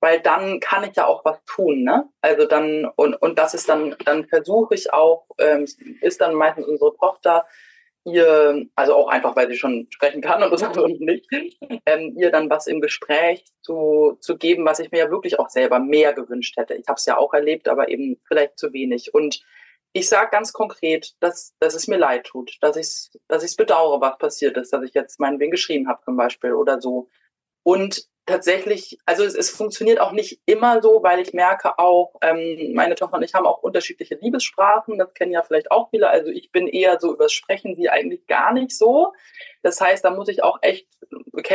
[0.00, 2.08] weil dann kann ich ja auch was tun, ne?
[2.20, 5.68] Also dann, und, und das ist dann, dann versuche ich auch, ähm,
[6.00, 7.46] ist dann meistens unsere Tochter,
[8.04, 11.26] ihr, also auch einfach, weil sie schon sprechen kann und das und nicht,
[11.86, 15.48] ähm, ihr dann was im Gespräch zu, zu geben, was ich mir ja wirklich auch
[15.48, 16.74] selber mehr gewünscht hätte.
[16.74, 19.14] Ich habe es ja auch erlebt, aber eben vielleicht zu wenig.
[19.14, 19.44] Und
[19.92, 23.56] ich sage ganz konkret, dass, dass es mir leid tut, dass ich es dass ich's
[23.56, 27.08] bedauere, was passiert ist, dass ich jetzt meinetwegen geschrien habe zum Beispiel oder so.
[27.62, 32.72] Und tatsächlich, also es, es funktioniert auch nicht immer so, weil ich merke auch, ähm,
[32.74, 36.08] meine Tochter und ich haben auch unterschiedliche Liebessprachen, das kennen ja vielleicht auch viele.
[36.08, 39.12] Also ich bin eher so übers Sprechen, sie eigentlich gar nicht so.
[39.62, 40.88] Das heißt, da muss ich auch echt,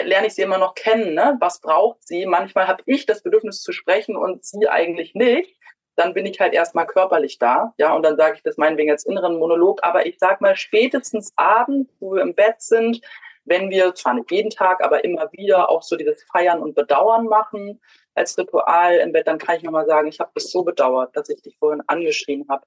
[0.04, 1.36] lerne ich sie immer noch kennen, ne?
[1.40, 2.26] Was braucht sie?
[2.26, 5.58] Manchmal habe ich das Bedürfnis zu sprechen und sie eigentlich nicht
[5.98, 9.04] dann bin ich halt erstmal körperlich da, ja, und dann sage ich das meinetwegen als
[9.04, 13.02] inneren Monolog, aber ich sag mal spätestens abends, wo wir im Bett sind,
[13.48, 17.26] wenn wir zwar nicht jeden Tag, aber immer wieder auch so dieses Feiern und Bedauern
[17.26, 17.82] machen
[18.14, 21.30] als Ritual im Bett, dann kann ich nochmal sagen, ich habe das so bedauert, dass
[21.30, 22.66] ich dich vorhin angeschrien habe.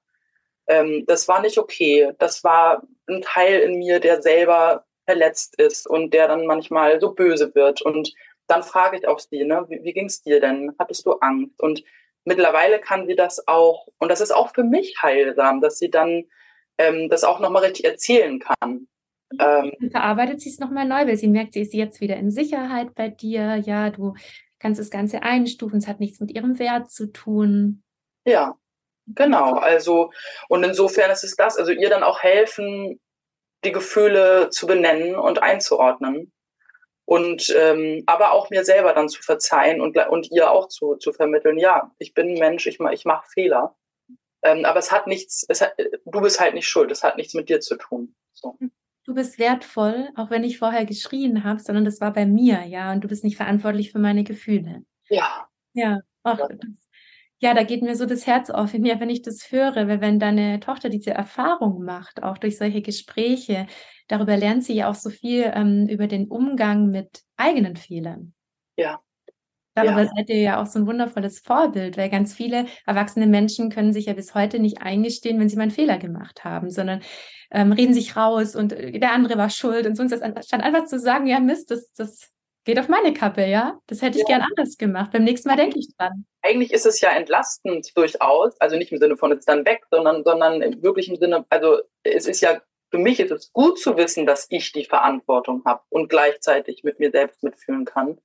[0.67, 2.13] Ähm, das war nicht okay.
[2.17, 7.13] Das war ein Teil in mir, der selber verletzt ist und der dann manchmal so
[7.13, 7.81] böse wird.
[7.81, 8.13] Und
[8.47, 10.73] dann frage ich auch sie, ne, wie, wie ging es dir denn?
[10.79, 11.61] Hattest du Angst?
[11.61, 11.83] Und
[12.25, 16.25] mittlerweile kann sie das auch, und das ist auch für mich heilsam, dass sie dann
[16.77, 18.87] ähm, das auch nochmal richtig erzählen kann.
[19.39, 22.95] Ähm, verarbeitet sie es nochmal neu, weil sie merkt, sie ist jetzt wieder in Sicherheit
[22.95, 23.57] bei dir.
[23.57, 24.15] Ja, du
[24.59, 27.83] kannst das Ganze einstufen, es hat nichts mit ihrem Wert zu tun.
[28.25, 28.55] Ja,
[29.07, 29.53] genau.
[29.53, 30.11] Also,
[30.49, 32.99] und insofern ist es das, also ihr dann auch helfen,
[33.63, 36.31] die Gefühle zu benennen und einzuordnen
[37.05, 41.11] und ähm, aber auch mir selber dann zu verzeihen und, und ihr auch zu, zu
[41.11, 43.75] vermitteln, ja, ich bin ein Mensch, ich, ich mache Fehler.
[44.43, 45.73] Ähm, aber es hat nichts, es hat,
[46.05, 48.15] du bist halt nicht schuld, es hat nichts mit dir zu tun.
[48.33, 48.57] So.
[49.05, 52.91] Du bist wertvoll, auch wenn ich vorher geschrien habe, sondern das war bei mir, ja,
[52.91, 54.83] und du bist nicht verantwortlich für meine Gefühle.
[55.09, 55.47] Ja.
[55.73, 56.47] Ja, auch ja.
[56.47, 56.89] Das,
[57.39, 59.99] ja, da geht mir so das Herz auf in mir, wenn ich das höre, weil
[60.01, 63.65] wenn deine Tochter diese Erfahrung macht, auch durch solche Gespräche,
[64.07, 68.35] darüber lernt sie ja auch so viel ähm, über den Umgang mit eigenen Fehlern.
[68.77, 69.01] Ja.
[69.73, 70.09] Darüber ja.
[70.15, 74.07] seid ihr ja auch so ein wundervolles Vorbild, weil ganz viele erwachsene Menschen können sich
[74.07, 77.01] ja bis heute nicht eingestehen, wenn sie mal einen Fehler gemacht haben, sondern
[77.51, 80.99] ähm, reden sich raus und äh, der andere war schuld und sonst anstatt einfach zu
[80.99, 82.31] sagen, ja Mist, das, das
[82.65, 84.37] geht auf meine Kappe, ja, das hätte ich ja.
[84.37, 85.11] gern anders gemacht.
[85.11, 86.25] Beim nächsten Mal denke ich dran.
[86.41, 90.23] Eigentlich ist es ja entlastend durchaus, also nicht im Sinne von jetzt dann weg, sondern,
[90.23, 92.61] sondern wirklich im Sinne, also es ist ja
[92.91, 96.99] für mich ist es gut zu wissen, dass ich die Verantwortung habe und gleichzeitig mit
[96.99, 98.19] mir selbst mitfühlen kann.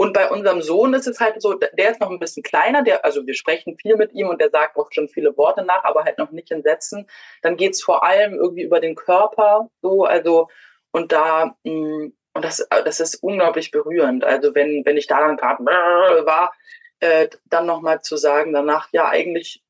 [0.00, 3.04] Und bei unserem Sohn ist es halt so, der ist noch ein bisschen kleiner, der,
[3.04, 6.04] also wir sprechen viel mit ihm und der sagt auch schon viele Worte nach, aber
[6.04, 7.06] halt noch nicht in Sätzen.
[7.42, 10.48] Dann geht es vor allem irgendwie über den Körper so, also
[10.90, 14.24] und da mm, und das, das ist unglaublich berührend.
[14.24, 16.54] Also wenn, wenn ich da dann gerade war,
[17.00, 19.62] äh, dann nochmal zu sagen danach, ja eigentlich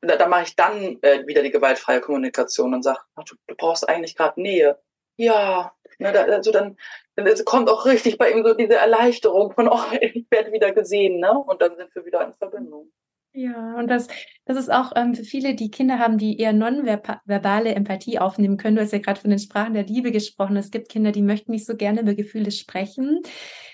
[0.00, 3.86] da, da mache ich dann äh, wieder die gewaltfreie Kommunikation und sage, du, du brauchst
[3.86, 4.78] eigentlich gerade Nähe.
[5.16, 6.76] Ja, ne, da, also dann,
[7.16, 11.20] dann kommt auch richtig bei ihm so diese Erleichterung von, oh, ich werde wieder gesehen,
[11.20, 11.32] ne?
[11.38, 12.90] Und dann sind wir wieder in Verbindung.
[13.38, 14.08] Ja, und das,
[14.46, 18.76] das ist auch ähm, für viele, die Kinder haben, die eher nonverbale Empathie aufnehmen können.
[18.76, 20.56] Du hast ja gerade von den Sprachen der Liebe gesprochen.
[20.56, 23.20] Es gibt Kinder, die möchten nicht so gerne über Gefühle sprechen.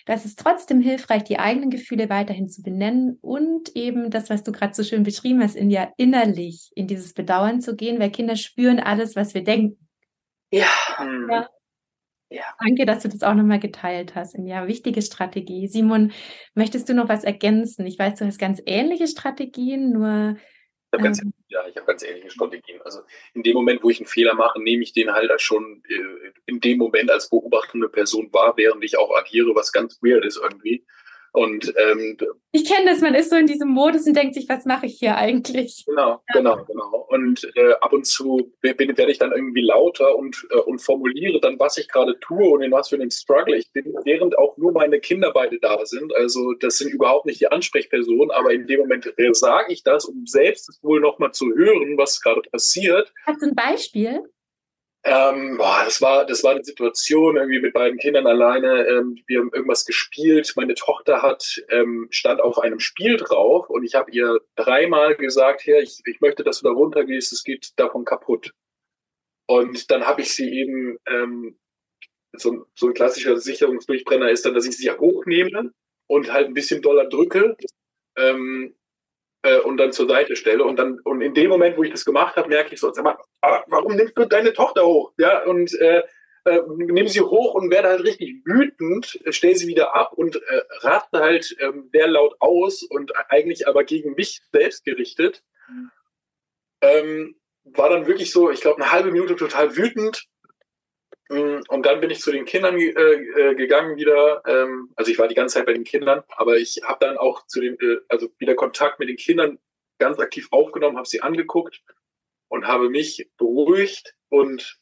[0.05, 4.51] Das ist trotzdem hilfreich, die eigenen Gefühle weiterhin zu benennen und eben das, was du
[4.51, 8.35] gerade so schön beschrieben hast, in ja innerlich in dieses Bedauern zu gehen, weil Kinder
[8.35, 9.79] spüren alles, was wir denken.
[10.53, 10.67] Ja.
[11.29, 11.49] ja.
[12.33, 12.45] Ja.
[12.65, 14.37] Danke, dass du das auch nochmal geteilt hast.
[14.39, 15.69] Ja, wichtige Strategie.
[15.69, 16.13] Simon,
[16.55, 17.87] möchtest du noch was ergänzen?
[17.87, 20.37] Ich weiß, du hast ganz ähnliche Strategien, nur.
[20.39, 22.81] Ich habe ganz, ähm, ja, ich habe ganz ähnliche Strategien.
[22.83, 23.01] Also
[23.35, 26.61] in dem Moment, wo ich einen Fehler mache, nehme ich den halt schon äh, in
[26.61, 30.87] dem Moment als beobachtende Person wahr, während ich auch agiere, was ganz weird ist irgendwie.
[31.33, 32.19] Und ähm,
[32.53, 34.99] ich kenne das, man ist so in diesem Modus und denkt sich, was mache ich
[34.99, 35.85] hier eigentlich?
[35.87, 36.21] Genau, ja.
[36.35, 37.07] genau, genau.
[37.09, 41.59] Und äh, ab und zu werde ich dann irgendwie lauter und, äh, und formuliere dann,
[41.59, 44.73] was ich gerade tue und in was für einem Struggle ich bin, während auch nur
[44.73, 46.15] meine Kinder beide da sind.
[46.15, 50.05] Also das sind überhaupt nicht die Ansprechpersonen, aber in dem Moment äh, sage ich das,
[50.05, 53.11] um selbst wohl nochmal zu hören, was gerade passiert.
[53.25, 54.23] Hast du ein Beispiel?
[55.05, 58.87] Ähm, boah, das war, das war eine Situation irgendwie mit beiden Kindern alleine.
[58.87, 60.53] Ähm, wir haben irgendwas gespielt.
[60.55, 65.63] Meine Tochter hat ähm, stand auf einem Spiel drauf und ich habe ihr dreimal gesagt,
[65.63, 67.33] hier, ich, ich möchte, dass du da runtergehst.
[67.33, 68.53] Es geht davon kaputt.
[69.49, 71.59] Und dann habe ich sie eben ähm,
[72.35, 75.73] so, so ein klassischer Sicherungsdurchbrenner ist dann, dass ich sie hochnehme
[76.07, 77.57] und halt ein bisschen doller drücke.
[78.17, 78.77] Ähm,
[79.43, 80.65] äh, und dann zur Seite stelle.
[80.65, 83.05] Und dann, und in dem Moment, wo ich das gemacht habe, merke ich so, sag
[83.05, 85.13] mal, ah, warum nimmst du deine Tochter hoch?
[85.19, 86.03] Ja, und äh,
[86.45, 90.63] äh, nehme sie hoch und werde halt richtig wütend, stelle sie wieder ab und äh,
[90.81, 95.43] raste halt ähm, sehr laut aus und eigentlich aber gegen mich selbst gerichtet.
[95.69, 95.91] Mhm.
[96.81, 100.27] Ähm, war dann wirklich so, ich glaube, eine halbe Minute total wütend,
[101.29, 104.43] und dann bin ich zu den Kindern äh, äh, gegangen wieder.
[104.47, 107.47] Ähm, also ich war die ganze Zeit bei den Kindern, aber ich habe dann auch
[107.47, 109.59] zu den, äh, also wieder Kontakt mit den Kindern
[109.99, 111.81] ganz aktiv aufgenommen, habe sie angeguckt
[112.49, 114.15] und habe mich beruhigt.
[114.29, 114.79] Und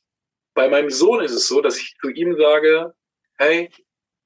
[0.54, 2.94] bei meinem Sohn ist es so, dass ich zu ihm sage,
[3.38, 3.70] hey,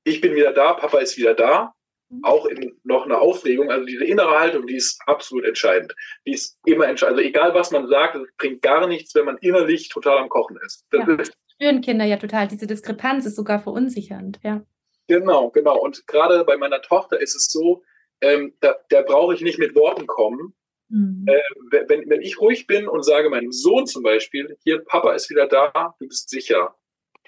[0.04, 1.74] ich bin wieder da, Papa ist wieder da.
[2.08, 2.24] Mhm.
[2.24, 3.70] Auch in noch eine Aufregung.
[3.70, 5.94] Also diese innere Haltung, die ist absolut entscheidend.
[6.26, 7.18] Die ist immer entscheidend.
[7.18, 10.58] Also egal was man sagt, es bringt gar nichts, wenn man innerlich total am Kochen
[10.64, 10.86] ist.
[10.90, 11.14] Das ja.
[11.16, 12.48] ist spüren Kinder ja total.
[12.48, 14.64] Diese Diskrepanz ist sogar verunsichernd, ja.
[15.06, 15.78] Genau, genau.
[15.78, 17.82] Und gerade bei meiner Tochter ist es so,
[18.20, 20.54] ähm, da, da brauche ich nicht mit Worten kommen.
[20.88, 21.26] Mhm.
[21.28, 21.40] Äh,
[21.88, 25.46] wenn, wenn ich ruhig bin und sage meinem Sohn zum Beispiel, hier, Papa ist wieder
[25.46, 26.74] da, du bist sicher,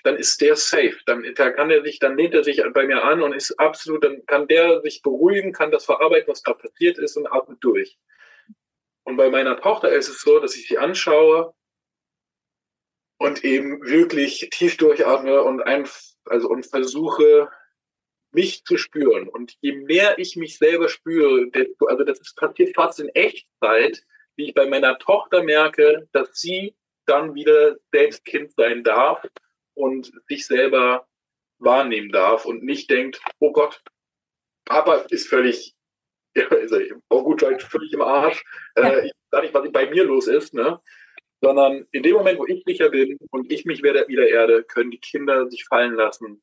[0.05, 0.97] dann ist der safe.
[1.07, 4.05] Dann, da kann er sich, dann lehnt er sich bei mir an und ist absolut,
[4.05, 7.99] dann kann der sich beruhigen, kann das verarbeiten, was gerade passiert ist und atmet durch.
[9.05, 11.55] Und bei meiner Tochter ist es so, dass ich sie anschaue
[13.19, 15.89] und eben wirklich tief durchatme und ein,
[16.27, 17.49] also und versuche,
[18.33, 19.29] mich zu spüren.
[19.29, 24.03] Und je mehr ich mich selber spüre, desto, also das ist passiert fast in Echtzeit,
[24.37, 29.27] wie ich bei meiner Tochter merke, dass sie dann wieder selbst Kind sein darf
[29.75, 31.07] und sich selber
[31.59, 33.83] wahrnehmen darf und nicht denkt, oh Gott,
[34.67, 35.75] Papa ist völlig,
[36.35, 38.45] ja, also, oh gut, völlig im Arsch.
[38.75, 40.81] Äh, ich weiß nicht, was bei mir los ist, ne?
[41.41, 44.91] Sondern in dem Moment, wo ich sicher bin und ich mich wieder, wieder erde, können
[44.91, 46.43] die Kinder sich fallen lassen.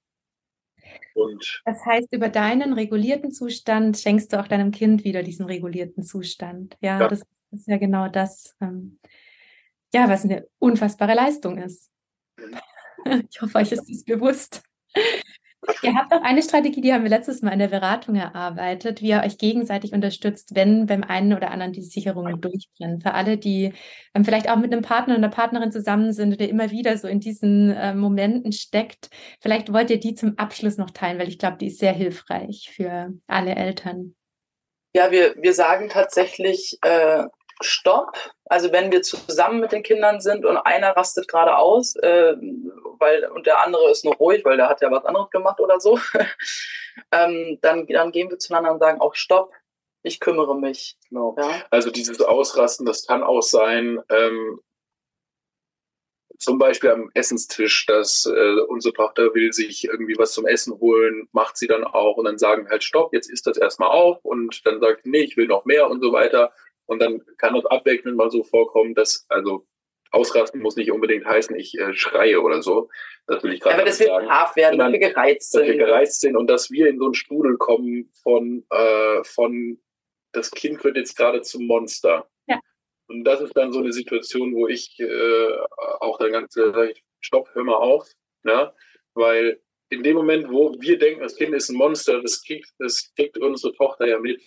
[1.16, 6.04] Und das heißt, über deinen regulierten Zustand schenkst du auch deinem Kind wieder diesen regulierten
[6.04, 6.78] Zustand.
[6.82, 7.08] Ja, ja.
[7.08, 9.00] das ist ja genau das, ähm,
[9.94, 11.92] ja, was eine unfassbare Leistung ist.
[12.38, 12.60] Mhm.
[13.30, 14.64] Ich hoffe, euch ist das bewusst.
[15.82, 19.10] Ihr habt auch eine Strategie, die haben wir letztes Mal in der Beratung erarbeitet, wie
[19.10, 23.02] ihr euch gegenseitig unterstützt, wenn beim einen oder anderen die Sicherungen durchbrennen.
[23.02, 23.74] Für alle, die
[24.14, 27.20] ähm, vielleicht auch mit einem Partner oder Partnerin zusammen sind oder immer wieder so in
[27.20, 29.10] diesen äh, Momenten steckt,
[29.42, 32.72] vielleicht wollt ihr die zum Abschluss noch teilen, weil ich glaube, die ist sehr hilfreich
[32.74, 34.16] für alle Eltern.
[34.96, 37.24] Ja, wir, wir sagen tatsächlich, äh,
[37.64, 38.18] Stopp.
[38.46, 42.36] Also wenn wir zusammen mit den Kindern sind und einer rastet gerade aus, äh,
[43.00, 45.80] weil und der andere ist nur ruhig, weil der hat ja was anderes gemacht oder
[45.80, 46.00] so,
[47.12, 49.52] ähm, dann, dann gehen wir zueinander und sagen auch Stopp.
[50.06, 50.98] Ich kümmere mich.
[51.10, 51.36] Genau.
[51.38, 51.50] Ja?
[51.70, 54.60] Also dieses Ausrasten, das kann auch sein, ähm,
[56.44, 61.30] zum Beispiel am Essenstisch, dass äh, unsere Tochter will sich irgendwie was zum Essen holen,
[61.32, 64.66] macht sie dann auch und dann sagen halt Stopp, jetzt isst das erstmal auf und
[64.66, 66.52] dann sagt, nee, ich will noch mehr und so weiter.
[66.86, 69.66] Und dann kann das abwechselnd mal so vorkommen, dass, also
[70.14, 72.90] ausrasten muss nicht unbedingt heißen, ich äh, schreie oder so.
[73.26, 73.82] Das will ich gerade sagen.
[73.82, 75.62] Aber das wird brav werden, dass wir gereizt sind.
[75.62, 79.80] Dass wir gereizt sind und dass wir in so einen Strudel kommen von, äh, von
[80.32, 82.30] das Kind wird jetzt gerade zum Monster.
[82.48, 82.60] Ja.
[83.08, 85.58] Und das ist dann so eine Situation, wo ich äh,
[86.00, 88.08] auch dann ganz sage, stopp, hör mal auf.
[88.44, 88.72] Ne?
[89.16, 93.12] Weil in dem Moment, wo wir denken, das Kind ist ein Monster, das kriegt, das
[93.16, 94.42] kriegt unsere Tochter ja mit.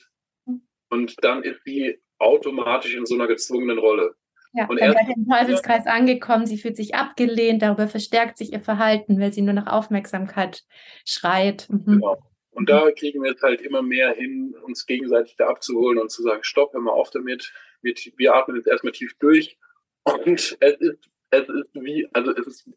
[0.46, 0.66] Hm.
[0.90, 4.14] Und dann ist sie automatisch in so einer gezwungenen Rolle.
[4.52, 8.60] Ja, und dann ihr im Teufelskreis angekommen, sie fühlt sich abgelehnt, darüber verstärkt sich ihr
[8.60, 10.64] Verhalten, weil sie nur nach Aufmerksamkeit
[11.04, 11.66] schreit.
[11.68, 11.84] Mhm.
[11.84, 12.18] Genau.
[12.52, 16.22] Und da kriegen wir jetzt halt immer mehr hin, uns gegenseitig da abzuholen und zu
[16.22, 17.52] sagen, stopp, hör mal auf damit.
[17.82, 19.58] Wir, wir atmen jetzt erstmal tief durch.
[20.04, 22.70] Und es ist, es ist wie, also es ist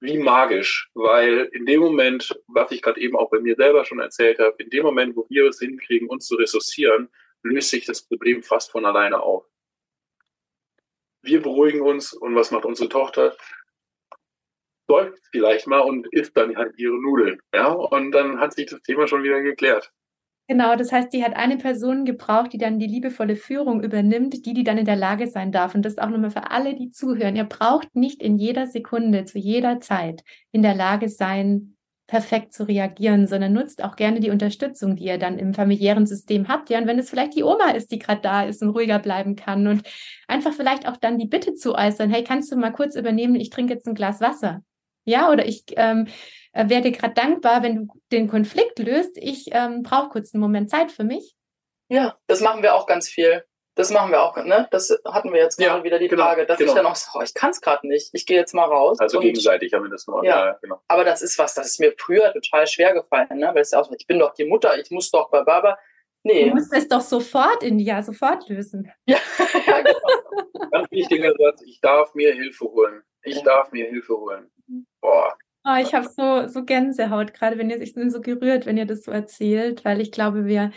[0.00, 3.98] wie magisch, weil in dem Moment, was ich gerade eben auch bei mir selber schon
[3.98, 7.10] erzählt habe, in dem Moment, wo wir es hinkriegen, uns zu ressourcieren,
[7.46, 9.44] löst sich das Problem fast von alleine auf.
[11.22, 13.36] Wir beruhigen uns und was macht unsere Tochter?
[14.88, 17.40] Säuft vielleicht mal und isst dann halt ihre Nudeln.
[17.52, 19.92] Ja, und dann hat sich das Thema schon wieder geklärt.
[20.48, 24.54] Genau, das heißt, die hat eine Person gebraucht, die dann die liebevolle Führung übernimmt, die,
[24.54, 25.74] die dann in der Lage sein darf.
[25.74, 27.34] Und das auch nochmal für alle, die zuhören.
[27.34, 30.22] Ihr braucht nicht in jeder Sekunde, zu jeder Zeit
[30.52, 31.75] in der Lage sein,
[32.06, 36.48] perfekt zu reagieren, sondern nutzt auch gerne die Unterstützung, die ihr dann im familiären System
[36.48, 36.70] habt.
[36.70, 39.34] Ja, und wenn es vielleicht die Oma ist, die gerade da ist und ruhiger bleiben
[39.34, 39.82] kann und
[40.28, 43.50] einfach vielleicht auch dann die Bitte zu äußern, hey, kannst du mal kurz übernehmen, ich
[43.50, 44.62] trinke jetzt ein Glas Wasser.
[45.04, 46.08] Ja, oder ich ähm,
[46.52, 49.16] äh, werde gerade dankbar, wenn du den Konflikt löst.
[49.16, 51.34] Ich ähm, brauche kurz einen Moment Zeit für mich.
[51.88, 53.44] Ja, das machen wir auch ganz viel.
[53.76, 54.66] Das machen wir auch, ne?
[54.70, 56.70] Das hatten wir jetzt gerade ja, wieder die genau, Frage, dass genau.
[56.70, 58.98] ich dann auch sage, oh, ich kann es gerade nicht, ich gehe jetzt mal raus.
[58.98, 60.24] Also gegenseitig haben wir das gemacht.
[60.24, 60.80] Ja, ja, genau.
[60.88, 63.50] Aber das ist was, das ist mir früher total schwer gefallen, ne?
[63.52, 65.78] Weil es ja auch, ich bin doch die Mutter, ich muss doch bei Baba.
[66.22, 66.48] Nee.
[66.48, 68.90] Du musst es doch sofort, in India, sofort lösen.
[69.06, 69.18] Ja,
[69.66, 70.70] ja genau.
[70.70, 73.02] Ganz wichtiger Satz, ich darf mir Hilfe holen.
[73.24, 74.50] Ich darf mir Hilfe holen.
[75.02, 75.36] Boah.
[75.68, 78.86] Oh, ich habe so, so Gänsehaut, gerade wenn ihr, ich bin so gerührt, wenn ihr
[78.86, 80.72] das so erzählt, weil ich glaube, wir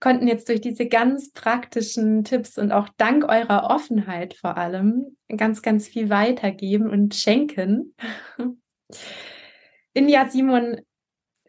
[0.00, 5.62] konnten jetzt durch diese ganz praktischen Tipps und auch dank eurer Offenheit vor allem ganz,
[5.62, 7.94] ganz viel weitergeben und schenken.
[9.94, 10.82] Inja, Simon,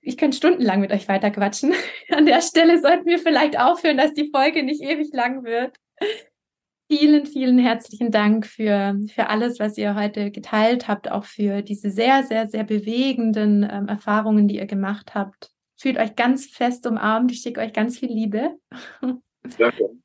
[0.01, 1.73] ich könnte stundenlang mit euch weiterquatschen.
[2.09, 5.75] An der Stelle sollten wir vielleicht aufhören, dass die Folge nicht ewig lang wird.
[6.89, 11.91] Vielen, vielen herzlichen Dank für, für alles, was ihr heute geteilt habt, auch für diese
[11.91, 15.51] sehr, sehr, sehr bewegenden ähm, Erfahrungen, die ihr gemacht habt.
[15.77, 17.31] Fühlt euch ganz fest umarmt.
[17.31, 18.57] Ich schicke euch ganz viel Liebe.
[19.57, 19.89] Danke.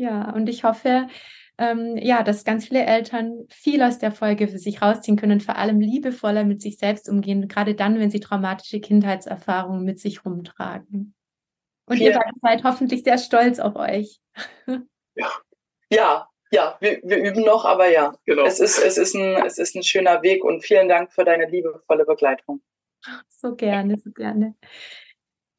[0.00, 1.08] Ja, und ich hoffe,
[1.58, 5.42] ähm, ja, dass ganz viele Eltern viel aus der Folge für sich rausziehen können und
[5.42, 10.24] vor allem liebevoller mit sich selbst umgehen, gerade dann, wenn sie traumatische Kindheitserfahrungen mit sich
[10.24, 11.16] rumtragen.
[11.86, 12.10] Und ja.
[12.10, 14.20] ihr seid hoffentlich sehr stolz auf euch.
[15.16, 15.32] Ja,
[15.90, 18.44] ja, ja, wir, wir üben noch, aber ja, genau.
[18.44, 21.46] es, ist, es, ist ein, es ist ein schöner Weg und vielen Dank für deine
[21.46, 22.62] liebevolle Begleitung.
[23.30, 24.54] So gerne, so gerne.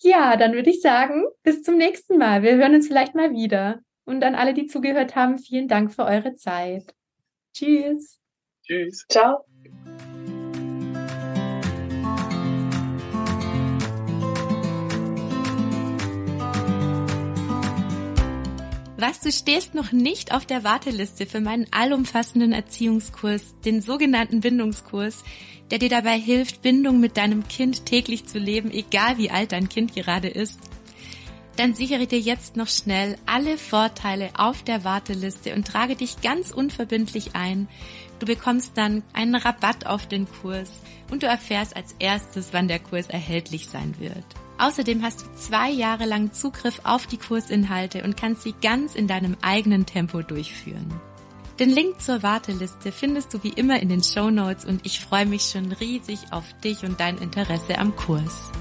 [0.01, 2.43] Ja, dann würde ich sagen, bis zum nächsten Mal.
[2.43, 3.79] Wir hören uns vielleicht mal wieder.
[4.05, 6.95] Und an alle, die zugehört haben, vielen Dank für eure Zeit.
[7.53, 8.19] Tschüss.
[8.63, 9.05] Tschüss.
[9.09, 9.45] Ciao.
[19.01, 25.23] Was, du stehst noch nicht auf der Warteliste für meinen allumfassenden Erziehungskurs, den sogenannten Bindungskurs,
[25.71, 29.69] der dir dabei hilft, Bindung mit deinem Kind täglich zu leben, egal wie alt dein
[29.69, 30.59] Kind gerade ist?
[31.55, 36.51] Dann sichere dir jetzt noch schnell alle Vorteile auf der Warteliste und trage dich ganz
[36.51, 37.69] unverbindlich ein.
[38.19, 40.73] Du bekommst dann einen Rabatt auf den Kurs
[41.09, 44.25] und du erfährst als erstes, wann der Kurs erhältlich sein wird.
[44.59, 49.07] Außerdem hast du zwei Jahre lang Zugriff auf die Kursinhalte und kannst sie ganz in
[49.07, 50.93] deinem eigenen Tempo durchführen.
[51.59, 55.25] Den Link zur Warteliste findest du wie immer in den Show Notes und ich freue
[55.25, 58.51] mich schon riesig auf dich und dein Interesse am Kurs.